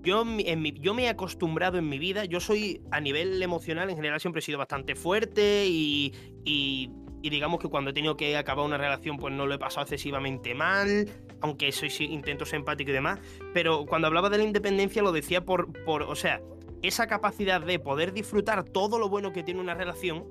[0.03, 3.89] Yo, en mi, yo me he acostumbrado en mi vida, yo soy a nivel emocional
[3.89, 6.13] en general siempre he sido bastante fuerte y
[7.23, 10.53] digamos que cuando he tenido que acabar una relación pues no lo he pasado excesivamente
[10.53, 11.09] mal,
[11.41, 13.19] aunque soy intento ser empático y demás,
[13.53, 16.41] pero cuando hablaba de la independencia lo decía por, por, o sea,
[16.81, 20.25] esa capacidad de poder disfrutar todo lo bueno que tiene una relación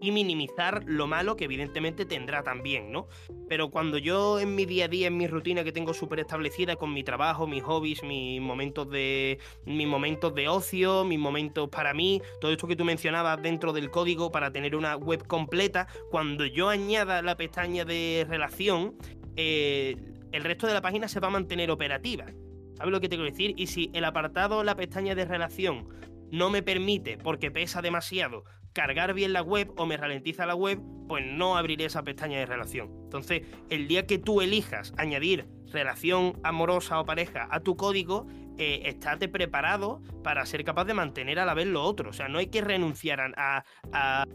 [0.00, 3.06] y minimizar lo malo que evidentemente tendrá también, ¿no?
[3.48, 6.76] Pero cuando yo en mi día a día, en mi rutina que tengo súper establecida
[6.76, 11.92] con mi trabajo, mis hobbies, mis momentos de mis momentos de ocio, mis momentos para
[11.92, 16.46] mí, todo esto que tú mencionabas dentro del código para tener una web completa, cuando
[16.46, 18.94] yo añada la pestaña de relación,
[19.36, 19.96] eh,
[20.32, 22.26] el resto de la página se va a mantener operativa.
[22.74, 23.54] ¿Sabes lo que te quiero decir?
[23.56, 25.88] Y si el apartado, la pestaña de relación
[26.30, 30.80] no me permite, porque pesa demasiado, cargar bien la web o me ralentiza la web,
[31.08, 32.88] pues no abriré esa pestaña de relación.
[33.04, 38.26] Entonces, el día que tú elijas añadir relación amorosa o pareja a tu código,
[38.60, 42.10] eh, preparado para ser capaz de mantener a la vez lo otro.
[42.10, 44.26] O sea, no hay que renunciar a, a,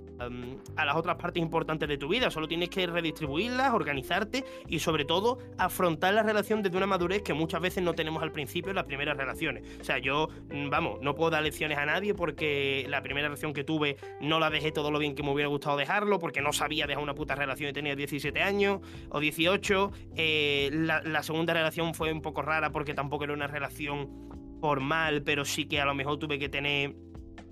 [0.76, 5.38] las otras partes importantes de tu vida, solo tienes que redistribuirlas, organizarte y sobre todo
[5.58, 8.86] afrontar la relación desde una madurez que muchas veces no tenemos al principio en las
[8.86, 9.64] primeras relaciones.
[9.80, 13.54] O sea, yo, mm, vamos, no puedo dar lecciones a nadie porque la primera relación
[13.54, 16.54] que tuve no la dejé todo lo bien que me hubiera gustado dejarlo, porque no
[16.54, 19.92] sabía dejar una puta relación y tenía 17 años o 18.
[20.16, 24.15] Eh, la segunda relación fue un poco rara porque tampoco era una relación
[24.62, 26.96] formal, pero sí que a lo mejor tuve que tener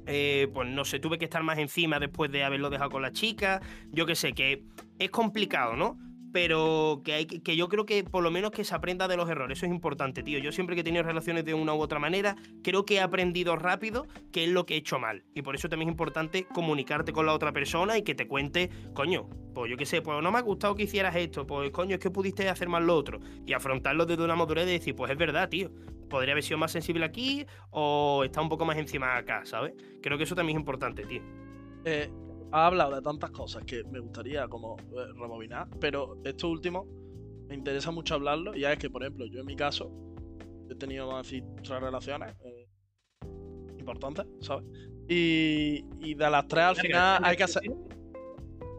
[0.06, 3.12] eh, pues no sé, tuve que estar más encima después de haberlo dejado con la
[3.12, 3.62] chica.
[3.92, 4.64] Yo que sé, que
[5.00, 5.98] es complicado, ¿no?
[6.34, 9.30] pero que, hay, que yo creo que por lo menos que se aprenda de los
[9.30, 10.40] errores, eso es importante, tío.
[10.40, 13.56] Yo siempre que he tenido relaciones de una u otra manera, creo que he aprendido
[13.56, 15.24] rápido qué es lo que he hecho mal.
[15.36, 18.72] Y por eso también es importante comunicarte con la otra persona y que te cuente,
[18.96, 21.94] coño, pues yo qué sé, pues no me ha gustado que hicieras esto, pues coño,
[21.96, 23.20] es que pudiste hacer mal lo otro.
[23.46, 25.72] Y afrontarlo desde una madurez de decir, pues es verdad, tío,
[26.10, 29.74] podría haber sido más sensible aquí o está un poco más encima acá, ¿sabes?
[30.02, 31.22] Creo que eso también es importante, tío.
[31.86, 32.10] Eh,
[32.52, 36.86] ha hablado de tantas cosas que me gustaría como eh, rebobinar, pero esto último
[37.48, 39.92] me interesa mucho hablarlo, ya es que, por ejemplo, yo en mi caso
[40.70, 42.68] he tenido, más decir, tres relaciones eh,
[43.80, 44.66] importantes, ¿sabes?
[45.08, 47.64] Y, y, de las tres al final hay que hacer...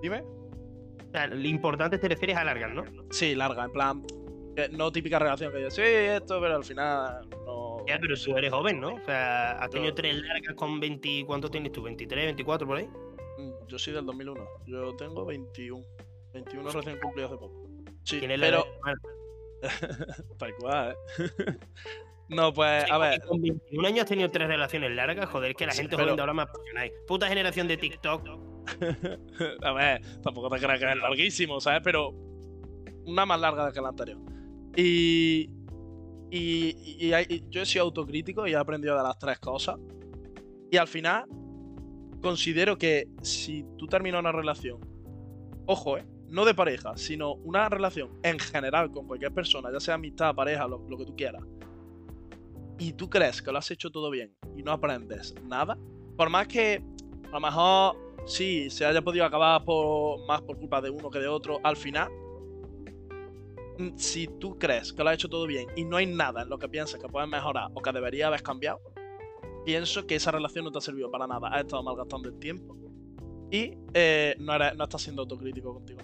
[0.00, 0.22] Dime.
[0.22, 2.84] O sea, lo importante te refieres a largas, ¿no?
[3.10, 4.02] Sí, larga, en plan,
[4.72, 7.84] no típica relación que yo, sí, esto, pero al final no...
[7.86, 8.94] Ya, pero tú eres joven, ¿no?
[8.94, 11.24] O sea, has tenido tres largas con 20...
[11.26, 11.82] ¿Cuánto tienes tú?
[11.82, 12.86] ¿23, 24 por ahí?
[13.38, 14.40] Mm, yo soy del 2001.
[14.66, 15.84] Yo tengo 21.
[16.32, 17.68] 21 recién cumplido hace poco.
[18.04, 18.64] Sí, ¿Quién es la pero.
[20.38, 21.56] Tal cual, ¿eh?
[22.28, 23.20] no, pues, a ver.
[23.22, 26.16] Con 21 años has tenido tres relaciones largas, joder, que la Sí, gente pero- joven
[26.16, 26.92] de ahora me apasionáis.
[27.06, 28.28] Puta generación de TikTok.
[29.62, 31.80] A ver, tampoco te creas que es larguísimo, ¿sabes?
[31.84, 32.10] Pero
[33.04, 34.18] una más larga que la anterior.
[34.76, 35.50] Y,
[37.50, 39.76] yo he sido autocrítico y he aprendido de las tres cosas.
[40.70, 41.26] Y al final,
[42.20, 44.80] considero que si tú terminas una relación,
[45.66, 46.04] ojo, ¿eh?
[46.28, 50.66] no de pareja, sino una relación en general con cualquier persona, ya sea amistad, pareja,
[50.66, 51.44] lo, que tú quieras,
[52.78, 55.78] y tú crees que lo has hecho todo bien y no aprendes nada,
[56.16, 56.82] por más que
[57.28, 61.20] a lo mejor sí se haya podido acabar por, más por culpa de uno que
[61.20, 62.10] de otro, al final,
[63.96, 66.58] si tú crees que lo has hecho todo bien y no hay nada en lo
[66.58, 68.78] que piensas que puedes mejorar o que debería haber cambiado,
[69.64, 72.76] pienso que esa relación no te ha servido para nada, has estado malgastando el tiempo
[73.50, 76.00] y eh, no, estás siendo autocrítico contigo.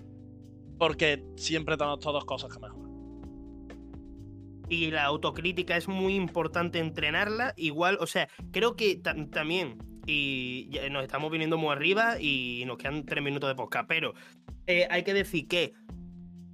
[0.79, 2.89] Porque siempre tenemos todas cosas que mejorar.
[4.69, 7.53] Y la autocrítica es muy importante entrenarla.
[7.57, 9.79] Igual, o sea, creo que ta- también.
[10.07, 13.89] Y nos estamos viniendo muy arriba y nos quedan tres minutos de podcast.
[13.89, 14.15] Pero
[14.67, 15.73] eh, hay que decir que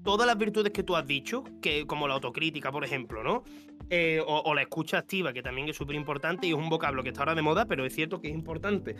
[0.07, 3.42] todas las virtudes que tú has dicho, que como la autocrítica, por ejemplo, ¿no?
[3.90, 7.11] Eh, o, la escucha activa, que también es súper importante y es un vocablo que
[7.11, 8.97] está ahora de moda, pero es cierto que es importante.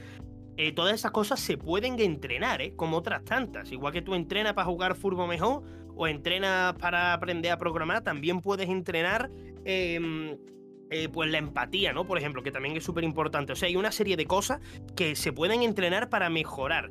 [0.59, 2.75] Eh, todas esas cosas se pueden entrenar, ¿eh?
[2.75, 3.71] Como otras tantas.
[3.73, 5.63] Igual que tú entrenas para jugar fútbol mejor
[5.95, 9.31] o entrenas para aprender a programar, también puedes entrenar
[9.65, 12.05] eh, pues la empatía, ¿no?
[12.07, 13.53] Por ejemplo, que también es súper importante.
[13.53, 14.61] O sea, hay una serie de cosas
[14.97, 16.91] que se pueden entrenar para mejorar.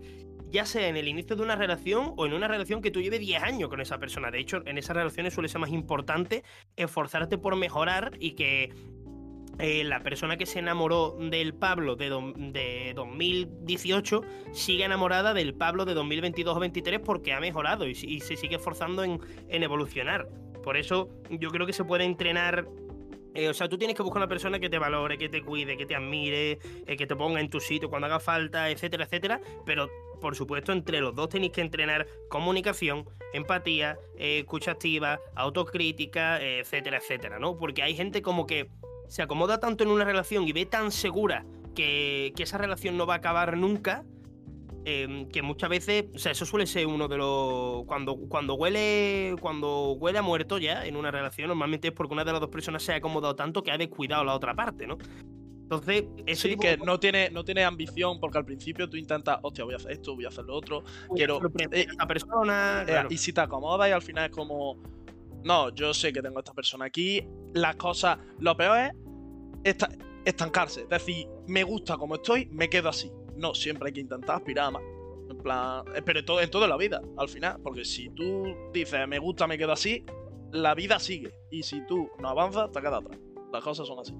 [0.49, 3.19] Ya sea en el inicio de una relación o en una relación que tú lleves
[3.19, 4.31] 10 años con esa persona.
[4.31, 6.43] De hecho, en esas relaciones suele ser más importante
[6.75, 8.73] esforzarte por mejorar y que
[9.57, 15.85] eh, la persona que se enamoró del Pablo de, de 2018 sigue enamorada del Pablo
[15.85, 20.27] de 2022 o 23 porque ha mejorado y, y se sigue esforzando en, en evolucionar.
[20.61, 22.67] Por eso yo creo que se puede entrenar.
[23.35, 25.77] Eh, o sea, tú tienes que buscar una persona que te valore, que te cuide,
[25.77, 29.41] que te admire, eh, que te ponga en tu sitio cuando haga falta, etcétera, etcétera.
[29.65, 29.89] Pero,
[30.21, 36.97] por supuesto, entre los dos tenéis que entrenar comunicación, empatía, eh, escucha activa, autocrítica, etcétera,
[36.97, 37.57] etcétera, ¿no?
[37.57, 38.69] Porque hay gente como que
[39.09, 41.45] se acomoda tanto en una relación y ve tan segura
[41.75, 44.05] que, que esa relación no va a acabar nunca,
[44.85, 47.83] eh, que muchas veces, o sea, eso suele ser uno de los.
[47.85, 49.35] Cuando, cuando huele.
[49.41, 52.49] Cuando huele a muerto ya en una relación, normalmente es porque una de las dos
[52.49, 54.97] personas se ha acomodado tanto que ha descuidado la otra parte, ¿no?
[55.63, 59.39] Entonces, ese Sí, que de no tiene, no tiene ambición porque al principio tú intentas,
[59.41, 60.83] hostia, voy a hacer esto, voy a hacer lo otro.
[61.15, 62.81] quiero- cosas, eh, esta persona.
[62.83, 63.07] Eh, claro.
[63.11, 64.77] y si te acomodas y al final es como,
[65.43, 68.91] no, yo sé que tengo a esta persona aquí, las cosas, lo peor es
[69.63, 69.89] esta-
[70.23, 73.11] estancarse, es decir, me gusta como estoy, me quedo así.
[73.35, 74.83] No, siempre hay que intentar aspirar a más.
[75.29, 78.55] En plan, eh, pero en todo, en toda la vida, al final, porque si tú
[78.73, 80.05] dices, me gusta, me quedo así,
[80.51, 81.33] la vida sigue.
[81.51, 83.19] Y si tú no avanzas, te quedas atrás.
[83.51, 84.13] Las cosas son así.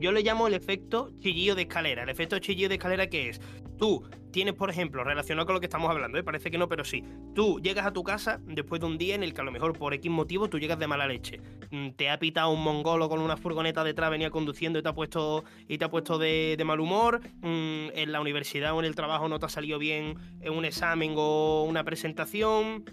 [0.00, 2.02] Yo le llamo el efecto chillillo de escalera.
[2.02, 3.40] El efecto chillillo de escalera que es,
[3.82, 6.22] tú tienes, por ejemplo, relacionado con lo que estamos hablando, ¿eh?
[6.22, 7.02] parece que no, pero sí.
[7.34, 9.76] Tú llegas a tu casa después de un día en el que a lo mejor
[9.76, 11.40] por X motivo tú llegas de mala leche.
[11.72, 14.94] Mm, Te ha pitado un mongolo con una furgoneta detrás, venía conduciendo y te ha
[14.94, 17.22] puesto, y te ha puesto de, de mal humor.
[17.40, 20.64] Mm, En la universidad o en el trabajo no te ha salido bien en un
[20.64, 22.84] examen o una presentación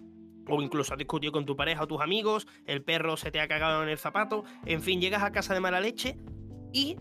[0.47, 3.47] o incluso has discutido con tu pareja o tus amigos, el perro se te ha
[3.47, 6.17] cagado en el zapato, en fin, llegas a casa de mala leche
[6.73, 6.95] y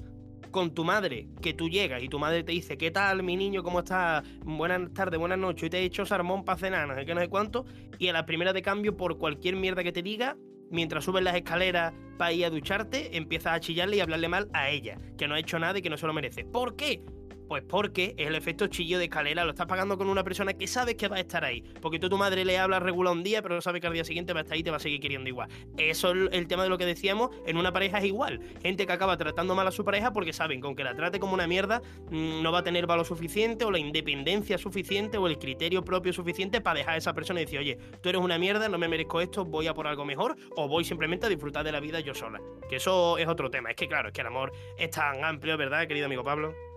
[0.50, 3.62] con tu madre, que tú llegas y tu madre te dice, ¿qué tal, mi niño?
[3.62, 4.24] ¿Cómo estás?
[4.40, 7.28] Buenas tardes, buenas noches, y te he hecho sarmón para cenar, no sé no sé
[7.28, 7.64] cuánto,
[7.98, 10.36] y a la primera de cambio, por cualquier mierda que te diga,
[10.70, 14.70] mientras subes las escaleras para ir a ducharte, empiezas a chillarle y hablarle mal a
[14.70, 16.44] ella, que no ha hecho nada y que no se lo merece.
[16.44, 17.02] ¿Por qué?
[17.48, 20.96] Pues porque el efecto chillo de escalera, lo estás pagando con una persona que sabes
[20.96, 21.62] que va a estar ahí.
[21.80, 24.34] Porque tú tu madre le hablas regular un día, pero sabes que al día siguiente
[24.34, 25.48] va a estar ahí y te va a seguir queriendo igual.
[25.78, 28.40] Eso es el tema de lo que decíamos, en una pareja es igual.
[28.62, 31.32] Gente que acaba tratando mal a su pareja porque saben que aunque la trate como
[31.32, 31.80] una mierda,
[32.10, 36.12] mm, no va a tener valor suficiente o la independencia suficiente o el criterio propio
[36.12, 38.88] suficiente para dejar a esa persona y decir, oye, tú eres una mierda, no me
[38.88, 42.00] merezco esto, voy a por algo mejor o voy simplemente a disfrutar de la vida
[42.00, 42.40] yo sola.
[42.68, 43.70] Que eso es otro tema.
[43.70, 46.67] Es que claro, es que el amor es tan amplio, ¿verdad, querido amigo Pablo?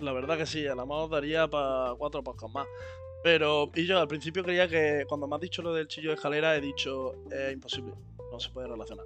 [0.00, 2.66] La verdad que sí, el amor daría para cuatro podcasts más.
[3.22, 6.14] Pero, y yo al principio creía que cuando me has dicho lo del chillo de
[6.14, 7.92] escalera, he dicho, es imposible,
[8.30, 9.04] no se puede relacionar.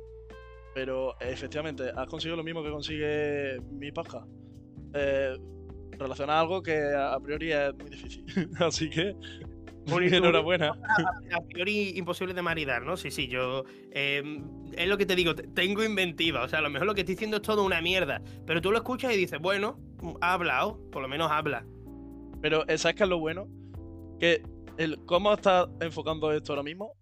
[0.74, 4.29] Pero efectivamente, has conseguido lo mismo que consigue mi podcast.
[4.94, 5.37] Eh,
[5.98, 8.24] relacionar algo que a priori es muy difícil.
[8.59, 9.14] Así que,
[9.94, 10.16] Bonito.
[10.16, 10.68] enhorabuena.
[11.33, 12.96] a priori imposible de maridar, ¿no?
[12.96, 13.64] Sí, sí, yo.
[13.92, 14.22] eh,
[14.76, 16.42] es lo que te digo, te- tengo inventiva.
[16.44, 18.22] O sea, a lo mejor lo que estoy diciendo es todo una mierda.
[18.46, 19.79] Pero tú lo escuchas y dices, bueno,
[20.20, 21.64] ha hablado, por lo menos habla.
[22.40, 23.46] Pero, eh, ¿sabes qué es lo bueno?
[24.18, 24.42] que
[24.76, 26.92] el cómo está enfocando esto ahora mismo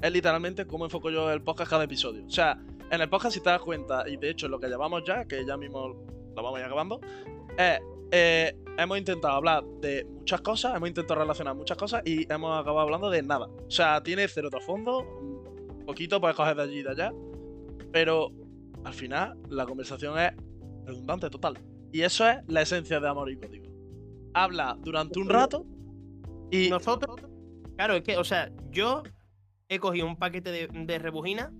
[0.00, 2.24] es literalmente cómo enfoco yo el podcast cada episodio.
[2.24, 2.56] O sea,
[2.92, 5.44] en el podcast, si te das cuenta, y de hecho lo que llevamos ya, que
[5.44, 7.00] ya mismo lo vamos a ir acabando,
[7.58, 7.80] es.
[8.12, 12.80] Eh, hemos intentado hablar de muchas cosas, hemos intentado relacionar muchas cosas y hemos acabado
[12.80, 13.46] hablando de nada.
[13.46, 17.12] O sea, tiene cero fondo, un poquito puedes coger de allí y de allá,
[17.92, 18.32] pero
[18.84, 20.32] al final la conversación es
[20.84, 21.58] redundante total.
[21.92, 23.66] Y eso es la esencia de Amor y Código.
[24.34, 25.66] Habla durante un rato
[26.50, 26.68] y...
[26.68, 27.16] Nosotros,
[27.76, 29.02] claro, es que, o sea, yo
[29.68, 31.52] he cogido un paquete de, rebujina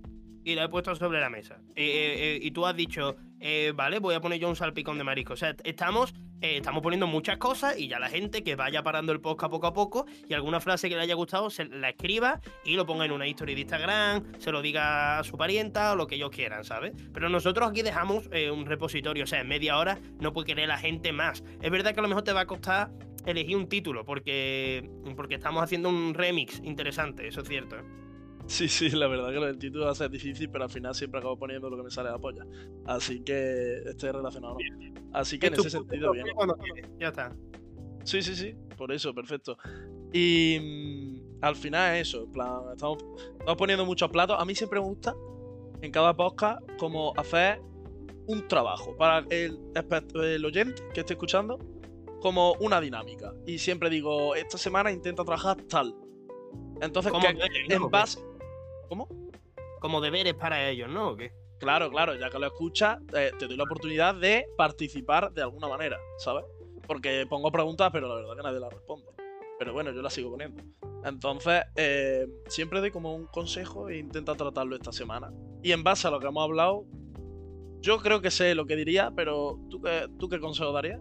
[0.43, 1.61] y lo he puesto sobre la mesa.
[1.75, 3.15] Eh, eh, y tú has dicho,
[3.75, 5.33] vale, voy a poner yo un salpicón de marisco.
[5.33, 9.21] O sea, estamos, estamos poniendo muchas cosas y ya la gente que vaya parando el
[9.21, 12.75] podcast poco a poco y alguna frase que le haya gustado se la escriba y
[12.75, 16.07] lo ponga en una historia de Instagram, se lo diga a su parienta o lo
[16.07, 16.93] que ellos quieran, ¿sabes?
[17.13, 20.77] Pero nosotros aquí dejamos un repositorio, o sea, en media hora no puede querer la
[20.77, 21.43] gente más.
[21.61, 22.91] Es verdad que a lo mejor te va a costar
[23.25, 27.77] elegir un título porque, porque estamos haciendo un remix interesante, eso es cierto.
[28.51, 31.19] Sí, sí, la verdad que el título va a ser difícil, pero al final siempre
[31.19, 32.45] acabo poniendo lo que me sale de la polla.
[32.85, 34.57] Así que estoy relacionado.
[35.13, 36.25] Así que en ese sentido, bien.
[36.99, 37.33] Ya está.
[38.03, 39.57] Sí, sí, sí, por eso, perfecto.
[40.11, 42.97] Y mm, al final es eso, en plan, estamos,
[43.57, 44.35] poniendo muchos platos.
[44.37, 45.15] A mí siempre me gusta,
[45.81, 47.61] en cada podcast, como hacer
[48.27, 49.59] un trabajo para el,
[50.13, 51.57] el oyente que esté escuchando,
[52.19, 53.33] como una dinámica.
[53.47, 55.95] Y siempre digo, esta semana intenta trabajar tal.
[56.81, 58.19] Entonces, que, en base,
[58.91, 59.07] ¿Cómo?
[59.79, 61.11] Como deberes para ellos, ¿no?
[61.11, 61.31] ¿O qué?
[61.61, 65.69] Claro, claro, ya que lo escuchas, eh, te doy la oportunidad de participar de alguna
[65.69, 66.43] manera, ¿sabes?
[66.85, 69.05] Porque pongo preguntas, pero la verdad que nadie las responde.
[69.57, 70.61] Pero bueno, yo las sigo poniendo.
[71.05, 75.31] Entonces, eh, siempre doy como un consejo e intenta tratarlo esta semana.
[75.63, 76.83] Y en base a lo que hemos hablado,
[77.79, 80.99] yo creo que sé lo que diría, pero ¿tú qué, tú qué consejo darías?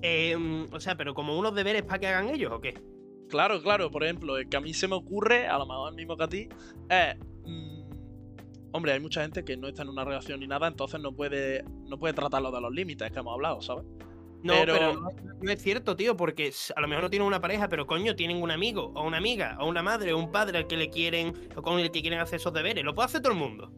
[0.00, 2.80] Em, o sea, pero como unos deberes para que hagan ellos, ¿o qué?
[3.28, 5.96] Claro, claro, por ejemplo, el que a mí se me ocurre, a lo mejor el
[5.96, 6.48] mismo que a ti,
[6.88, 7.16] es.
[7.44, 7.82] Mm,
[8.72, 11.64] hombre, hay mucha gente que no está en una relación ni nada, entonces no puede,
[11.86, 13.84] no puede tratarlo de los límites que hemos hablado, ¿sabes?
[14.42, 17.86] No, pero, no, es cierto, tío, porque a lo mejor no tienen una pareja, pero
[17.86, 20.76] coño, tienen un amigo, o una amiga, o una madre, o un padre al que
[20.76, 22.84] le quieren, o con el que quieren hacer esos deberes.
[22.84, 23.72] Lo puede hacer todo el mundo.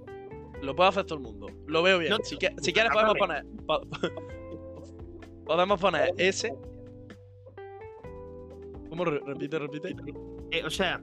[0.61, 1.47] Lo puede hacer todo el mundo.
[1.67, 2.15] Lo veo bien.
[2.25, 3.47] si, si quieres podemos poner.
[5.47, 6.55] podemos poner ese
[8.91, 9.05] ¿Cómo?
[9.05, 9.95] Repite, repite.
[10.51, 11.01] Eh, o sea,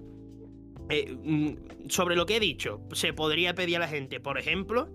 [0.89, 4.89] eh, mm, sobre lo que he dicho, se podría pedir a la gente, por ejemplo,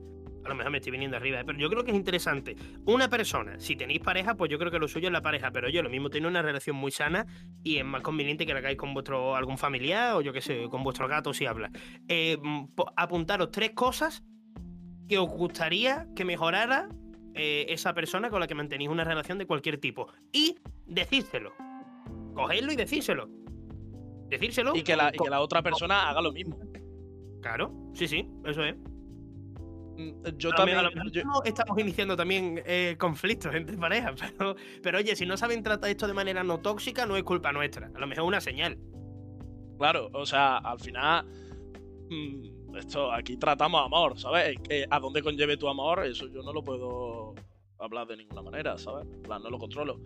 [0.44, 2.55] a lo mejor me estoy viniendo arriba, pero yo creo que es interesante.
[2.85, 5.70] Una persona, si tenéis pareja, pues yo creo que lo suyo es la pareja, pero
[5.70, 7.26] yo lo mismo tiene una relación muy sana
[7.64, 10.68] y es más conveniente que la hagáis con vuestro algún familiar o yo qué sé,
[10.68, 11.70] con vuestro gato si habla.
[12.09, 12.64] Eh, mm,
[12.96, 14.22] apuntaros tres cosas
[15.09, 16.88] que os gustaría que mejorara
[17.35, 21.55] esa persona con la que mantenéis una relación de cualquier tipo y decídselo
[22.35, 23.29] cogerlo y decírselo.
[24.29, 24.75] Decírselo.
[24.75, 26.59] Y que la, que la otra persona haga lo mismo.
[27.40, 28.77] Claro, sí, sí, eso es.
[29.97, 30.79] Mm, yo también.
[31.45, 36.07] estamos iniciando también eh, conflictos entre parejas, pero, pero oye, si no saben tratar esto
[36.07, 37.90] de manera no tóxica, no es culpa nuestra.
[37.95, 38.79] A lo mejor es una señal.
[39.79, 41.27] Claro, o sea, al final.
[42.09, 44.57] Mm, esto, aquí tratamos amor, ¿sabes?
[44.88, 47.35] a dónde conlleve tu amor, eso yo no lo puedo
[47.79, 49.07] hablar de ninguna manera, ¿sabes?
[49.29, 50.01] no lo controlo.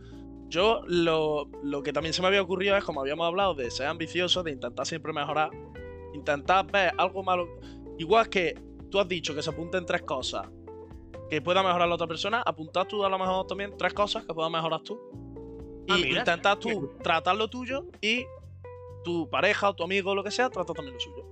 [0.48, 1.48] Yo lo,
[1.82, 4.86] que también se me había ocurrido es, como habíamos hablado, de ser ambicioso, de intentar
[4.86, 5.50] siempre mejorar,
[6.14, 7.48] intentar ver algo malo.
[7.98, 8.54] Igual que
[8.90, 10.48] tú has dicho que se apunten tres cosas
[11.28, 14.32] que pueda mejorar la otra persona, apuntar tú a lo mejor también tres cosas que
[14.32, 14.98] puedas mejorar tú.
[15.88, 18.24] Ah, y intentar tú tratar lo tuyo y
[19.04, 21.24] tu pareja o tu amigo o lo que sea, trata también lo suyo.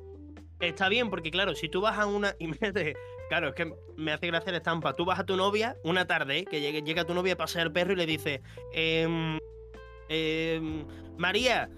[0.61, 2.35] Está bien, porque claro, si tú vas a una.
[3.35, 4.93] Claro, es que me hace gracia la estampa.
[4.93, 7.93] Tú vas a tu novia una tarde, que llega tu novia a pasear el perro
[7.93, 8.43] y le dice:
[8.73, 9.41] em,
[10.09, 10.87] em,
[11.19, 11.69] María,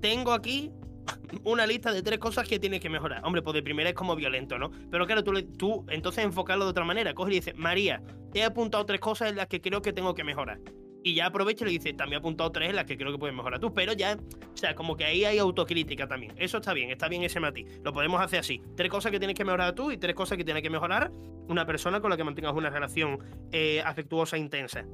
[0.00, 0.72] tengo aquí
[1.44, 3.24] una lista de tres cosas que tienes que mejorar.
[3.24, 4.72] Hombre, pues de primera es como violento, ¿no?
[4.90, 7.14] Pero claro, tú, tú entonces enfocarlo de otra manera.
[7.14, 8.02] Coge y dice, María,
[8.34, 10.58] he apuntado tres cosas en las que creo que tengo que mejorar.
[11.06, 13.18] Y ya aprovecha y le dice, también he apuntado tres en las que creo que
[13.18, 13.74] puedes mejorar tú.
[13.74, 16.32] Pero ya, o sea, como que ahí hay autocrítica también.
[16.38, 17.78] Eso está bien, está bien ese matiz.
[17.84, 18.62] Lo podemos hacer así.
[18.74, 21.12] Tres cosas que tienes que mejorar tú y tres cosas que tiene que mejorar
[21.46, 23.18] una persona con la que mantengas una relación
[23.52, 24.86] eh, afectuosa e intensa.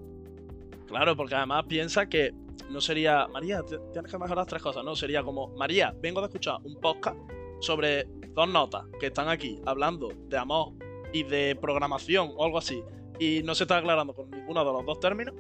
[0.89, 2.35] Claro, porque además piensa que
[2.71, 6.57] no sería, María, tienes que mejorar tres cosas, no, sería como, María, vengo de escuchar
[6.65, 7.17] un podcast
[7.61, 10.73] sobre dos notas que están aquí hablando de amor
[11.13, 12.83] y de programación o algo así,
[13.21, 15.35] y no se está aclarando con ninguno de los dos términos,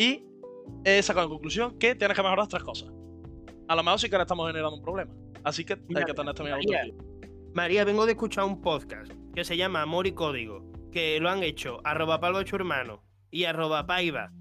[0.00, 0.24] y
[0.84, 2.90] he sacado en conclusión que tienes que mejorar tres cosas.
[3.68, 6.34] A lo mejor sí que ahora estamos generando un problema, así que hay que tener
[6.34, 6.82] también María,
[7.52, 11.42] María, vengo de escuchar un podcast que se llama Amor y Código, que lo han
[11.42, 14.32] hecho arroba palvo hermano y arroba paiva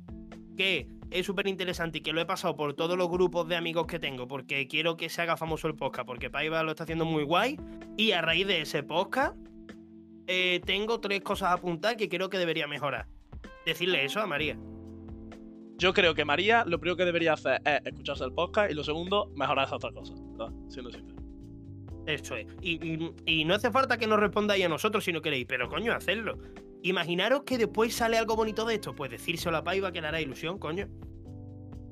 [0.56, 3.86] que es súper interesante y que lo he pasado por todos los grupos de amigos
[3.88, 7.06] que tengo, porque quiero que se haga famoso el podcast, porque Paiva lo está haciendo
[7.06, 7.58] muy guay.
[7.98, 9.36] Y a raíz de ese podcast,
[10.28, 13.08] eh, tengo tres cosas a apuntar que creo que debería mejorar.
[13.66, 14.58] Decirle eso a María.
[15.80, 18.84] Yo creo que María lo primero que debería hacer es escucharse el podcast y lo
[18.84, 20.14] segundo, mejorar esa otra cosa.
[20.38, 20.54] ¿verdad?
[20.68, 21.20] Siendo sincero.
[22.06, 22.46] Eso es.
[22.62, 25.68] Y, y- y no hace falta que nos respondáis a nosotros si no queréis, pero
[25.70, 26.38] coño, hacedlo.
[26.84, 28.94] Imaginaros que después sale algo bonito de esto.
[28.96, 30.88] Pues decírselo a Paiva que le hará ilusión, coño.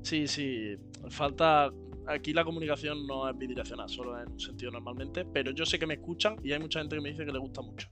[0.02, 0.76] Sí, sí.
[1.10, 1.70] Falta.
[2.06, 5.26] Aquí la comunicación no es bidireccional, solo en un sentido normalmente.
[5.26, 7.38] Pero yo sé que me escuchan y hay mucha gente que me dice que le
[7.38, 7.88] gusta mucho.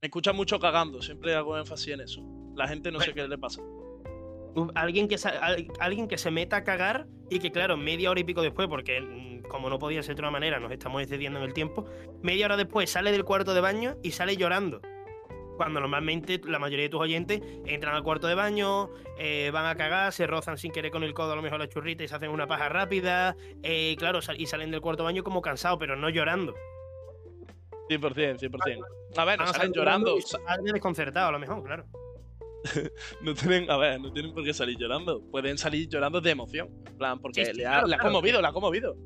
[0.00, 2.22] Me escuchan mucho cagando, siempre hago énfasis en eso.
[2.54, 3.60] La gente no sé qué le pasa.
[4.74, 8.24] Alguien que, al- alguien que se meta a cagar y que, claro, media hora y
[8.24, 11.44] pico después, porque mm, como no podía ser de otra manera, nos estamos excediendo en
[11.44, 11.84] el tiempo,
[12.22, 14.80] media hora después sale del cuarto de baño y sale llorando.
[15.56, 19.74] Cuando normalmente la mayoría de tus oyentes entran al cuarto de baño, eh, van a
[19.74, 22.14] cagar, se rozan sin querer con el codo a lo mejor la churrita y se
[22.14, 25.78] hacen una paja rápida, eh, claro, sal- y salen del cuarto de baño como cansados,
[25.78, 26.54] pero no llorando.
[27.88, 28.84] 100%, 100%.
[29.16, 30.18] A ver, no salen llorando.
[30.18, 31.84] y salen desconcertados a lo mejor, claro.
[33.22, 35.22] No tienen, a ver, no tienen por qué salir llorando.
[35.30, 36.68] Pueden salir llorando de emoción.
[36.86, 38.12] En plan, porque Sí, sí, le, ha, claro, le ha claro.
[38.12, 38.96] conmovido, le ha conmovido.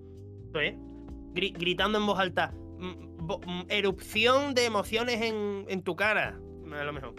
[1.34, 2.52] Gritando en voz alta.
[2.78, 6.40] mm, mm, erupción de emociones en, en tu cara.
[6.72, 7.14] A lo mejor.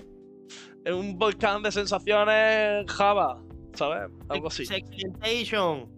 [0.83, 3.41] Es un volcán de sensaciones Java,
[3.73, 4.09] ¿sabes?
[4.29, 4.65] Algo así.
[4.65, 5.89] Segmentation.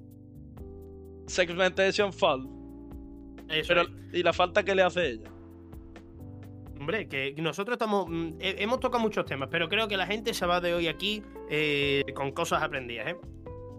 [1.27, 2.47] Segmentation Fall.
[3.49, 3.89] Eso Pero, es.
[4.13, 5.32] ¿y la falta que le hace ella?
[6.83, 8.07] Hombre, que nosotros estamos.
[8.09, 10.87] mm, he- hemos tocado muchos temas, pero creo que la gente se va de hoy
[10.87, 13.15] aquí eh, con cosas aprendidas, ¿eh?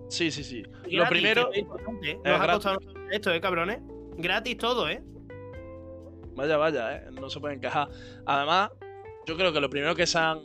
[0.08, 0.62] Sí, sí, sí.
[0.86, 1.66] Y Lo gratis, primero, es ¿eh?
[2.02, 2.52] es Nos ha gratis.
[2.54, 2.78] costado
[3.10, 3.78] esto, ¿eh, cabrones?
[4.16, 5.02] Gratis todo, ¿eh?
[6.34, 7.04] vaya, vaya, ¿eh?
[7.12, 7.88] No se pueden quejar.
[8.26, 8.70] Además,
[9.26, 10.40] yo creo que lo primero que se han.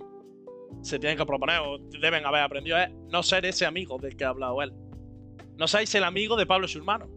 [0.82, 4.24] Se tienen que proponer o deben haber aprendido es no ser ese amigo del que
[4.24, 4.72] ha hablado él.
[5.57, 7.07] No seáis el amigo de Pablo Schulmano.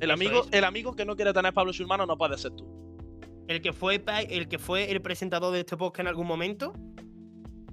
[0.00, 0.48] El amigo, es.
[0.52, 2.66] el amigo que no quiere tener Pablo Schulmano no puede ser tú.
[3.50, 6.72] El que fue el que fue el presentador de este podcast en algún momento,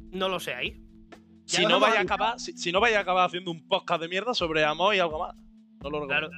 [0.10, 0.74] no lo seáis.
[1.46, 4.08] Si no, vaya a acabar, si, si no vaya a acabar haciendo un podcast de
[4.08, 5.36] mierda sobre amor y algo más.
[5.84, 6.32] No lo Claro.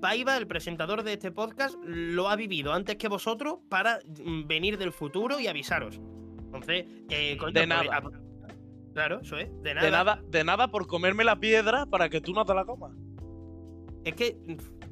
[0.00, 4.78] Paiva, el presentador de este podcast, lo ha vivido antes que vosotros para mm, venir
[4.78, 6.00] del futuro y avisaros.
[6.44, 8.00] Entonces, eh, coño, De pues, nada.
[8.92, 9.48] Claro, eso es.
[9.60, 9.86] De nada.
[9.86, 12.92] De nada, de nada por comerme la piedra para que tú no te la comas.
[14.04, 14.36] Es que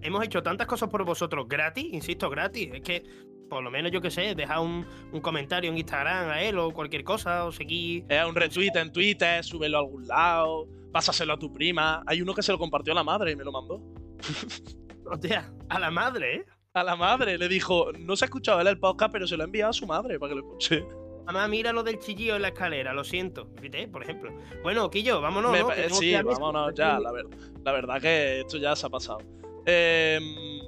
[0.03, 2.71] hemos hecho tantas cosas por vosotros gratis, insisto, gratis.
[2.75, 3.03] Es que,
[3.49, 6.73] por lo menos, yo qué sé, dejad un, un comentario en Instagram a él o
[6.73, 8.05] cualquier cosa, o seguir.
[8.09, 12.03] Es un retweet en Twitter, súbelo a algún lado, pásaselo a tu prima.
[12.07, 13.81] Hay uno que se lo compartió a la madre y me lo mandó.
[15.07, 16.45] Hostia, a la madre, ¿eh?
[16.75, 19.43] A la madre le dijo, no se ha escuchado él el podcast, pero se lo
[19.43, 20.85] ha enviado a su madre para que lo escuche.
[21.27, 23.45] Mamá, mira lo del chillillo en la escalera, lo siento.
[23.61, 23.87] ¿Viste?
[23.89, 24.33] Por ejemplo.
[24.63, 25.53] Bueno, Quillo, vámonos.
[25.99, 27.27] Sí, vámonos ya, la, ver-
[27.63, 29.19] la verdad que esto ya se ha pasado.
[29.67, 30.61] Em,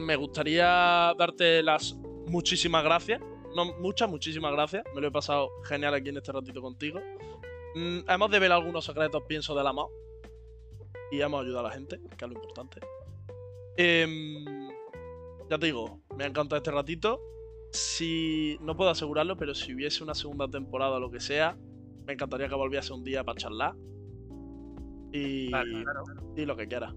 [0.00, 1.94] me gustaría darte las
[2.26, 3.20] muchísimas gracias.
[3.54, 4.84] No, muchas, muchísimas gracias.
[4.94, 7.00] Me lo he pasado genial aquí en este ratito contigo.
[7.76, 9.90] Mm, hemos develado algunos secretos, pienso, del amor.
[11.12, 12.80] Y hemos ayudado a la gente, que es lo importante.
[13.76, 14.44] Em,
[15.48, 17.20] ya te digo, me ha encantado este ratito.
[17.70, 21.56] Si no puedo asegurarlo, pero si hubiese una segunda temporada o lo que sea,
[22.06, 23.74] me encantaría que volviese un día para charlar.
[25.12, 26.04] Y, Claro, claro.
[26.36, 26.94] y lo que quiera.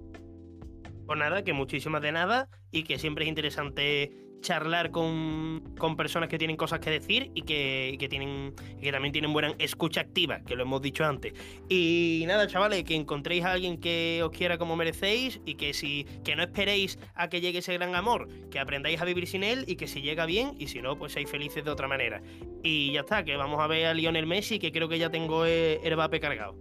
[1.08, 6.30] Pues nada, que muchísimas de nada y que siempre es interesante charlar con, con personas
[6.30, 10.02] que tienen cosas que decir y que, y que tienen que también tienen buena escucha
[10.02, 11.34] activa, que lo hemos dicho antes.
[11.70, 16.06] Y nada, chavales, que encontréis a alguien que os quiera como merecéis y que si
[16.24, 19.64] que no esperéis a que llegue ese gran amor, que aprendáis a vivir sin él
[19.66, 22.22] y que si llega bien y si no, pues seáis felices de otra manera.
[22.64, 25.46] Y ya está, que vamos a ver a Lionel Messi, que creo que ya tengo
[25.46, 26.56] el vape cargado.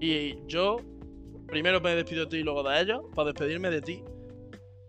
[0.00, 0.78] Y yo
[1.48, 4.02] primero me despido de ti y luego de ellos, para despedirme de ti.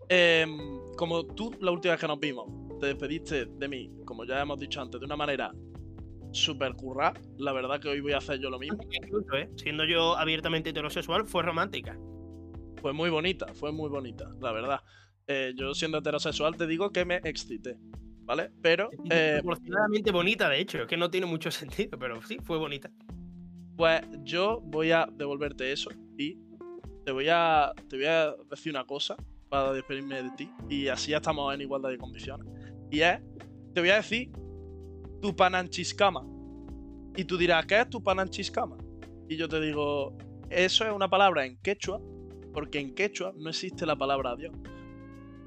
[0.08, 0.58] Em,
[0.96, 2.46] como tú, la última vez que nos vimos,
[2.78, 5.52] te despediste de mí, como ya hemos dicho antes, de una manera
[6.32, 7.14] súper currada.
[7.38, 8.78] La verdad que hoy voy a hacer yo lo mismo.
[8.90, 9.50] Incluso, ¿eh?
[9.56, 11.98] Siendo yo abiertamente heterosexual, fue romántica.
[12.80, 14.80] Fue muy bonita, fue muy bonita, la verdad.
[15.26, 17.76] Eh, yo siendo heterosexual te digo que me excité,
[18.22, 18.50] ¿vale?
[18.62, 19.40] Pero, eh,
[20.12, 22.90] bonita, de hecho, es que no tiene mucho sentido, pero sí, fue bonita.
[23.76, 26.38] pues yo voy a devolverte eso y
[27.10, 29.16] te voy a, te voy a decir una cosa
[29.48, 32.46] para despedirme de ti y así ya estamos en igualdad de condiciones.
[32.88, 33.18] Y es,
[33.74, 34.30] te voy a decir
[35.20, 36.24] tu pananchiscama.
[37.16, 38.76] Y tú dirás, ¿qué es tu pananchiscama?
[39.28, 40.16] Y yo te digo,
[40.50, 42.00] eso es una palabra en quechua,
[42.54, 44.54] porque en quechua no existe la palabra adiós.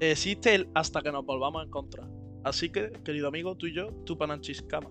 [0.00, 2.06] Existe el hasta que nos volvamos a encontrar.
[2.44, 4.90] Así que, querido amigo, tú y yo, tu pananchiscama.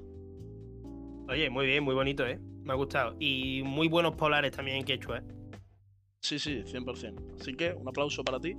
[1.29, 2.39] Oye, muy bien, muy bonito, ¿eh?
[2.63, 3.15] Me ha gustado.
[3.19, 5.42] Y muy buenos polares también en quechua, ¿eh?
[6.23, 7.41] Sí, sí, 100%.
[7.41, 8.55] Así que un aplauso para ti.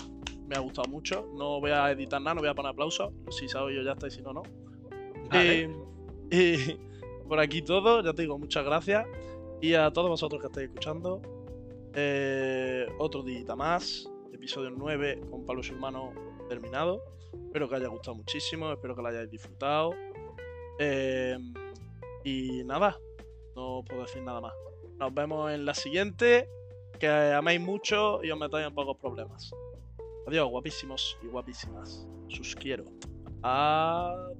[0.47, 1.27] Me ha gustado mucho.
[1.35, 3.11] No voy a editar nada, no voy a poner aplausos.
[3.31, 4.43] Si sabes yo ya está y si no, no.
[5.31, 5.71] Vale.
[6.31, 6.81] Y, y
[7.29, 9.07] por aquí todo, ya te digo, muchas gracias.
[9.63, 11.23] Y a todos vosotros que estáis escuchando,
[11.95, 16.13] eh, otro día más, episodio 9 con Pablo Hermano
[16.51, 17.03] terminado.
[17.33, 19.95] Espero que haya gustado muchísimo, espero que lo hayáis disfrutado.
[20.79, 21.39] Eh,
[22.25, 22.99] y nada,
[23.57, 24.53] no puedo decir nada más.
[24.99, 26.47] Nos vemos en la siguiente.
[26.99, 29.51] Que améis mucho y os metáis en pocos problemas.
[30.27, 32.07] Adiós, guapísimos y guapísimas.
[32.29, 32.85] Sus quiero.
[33.43, 34.35] Adiós.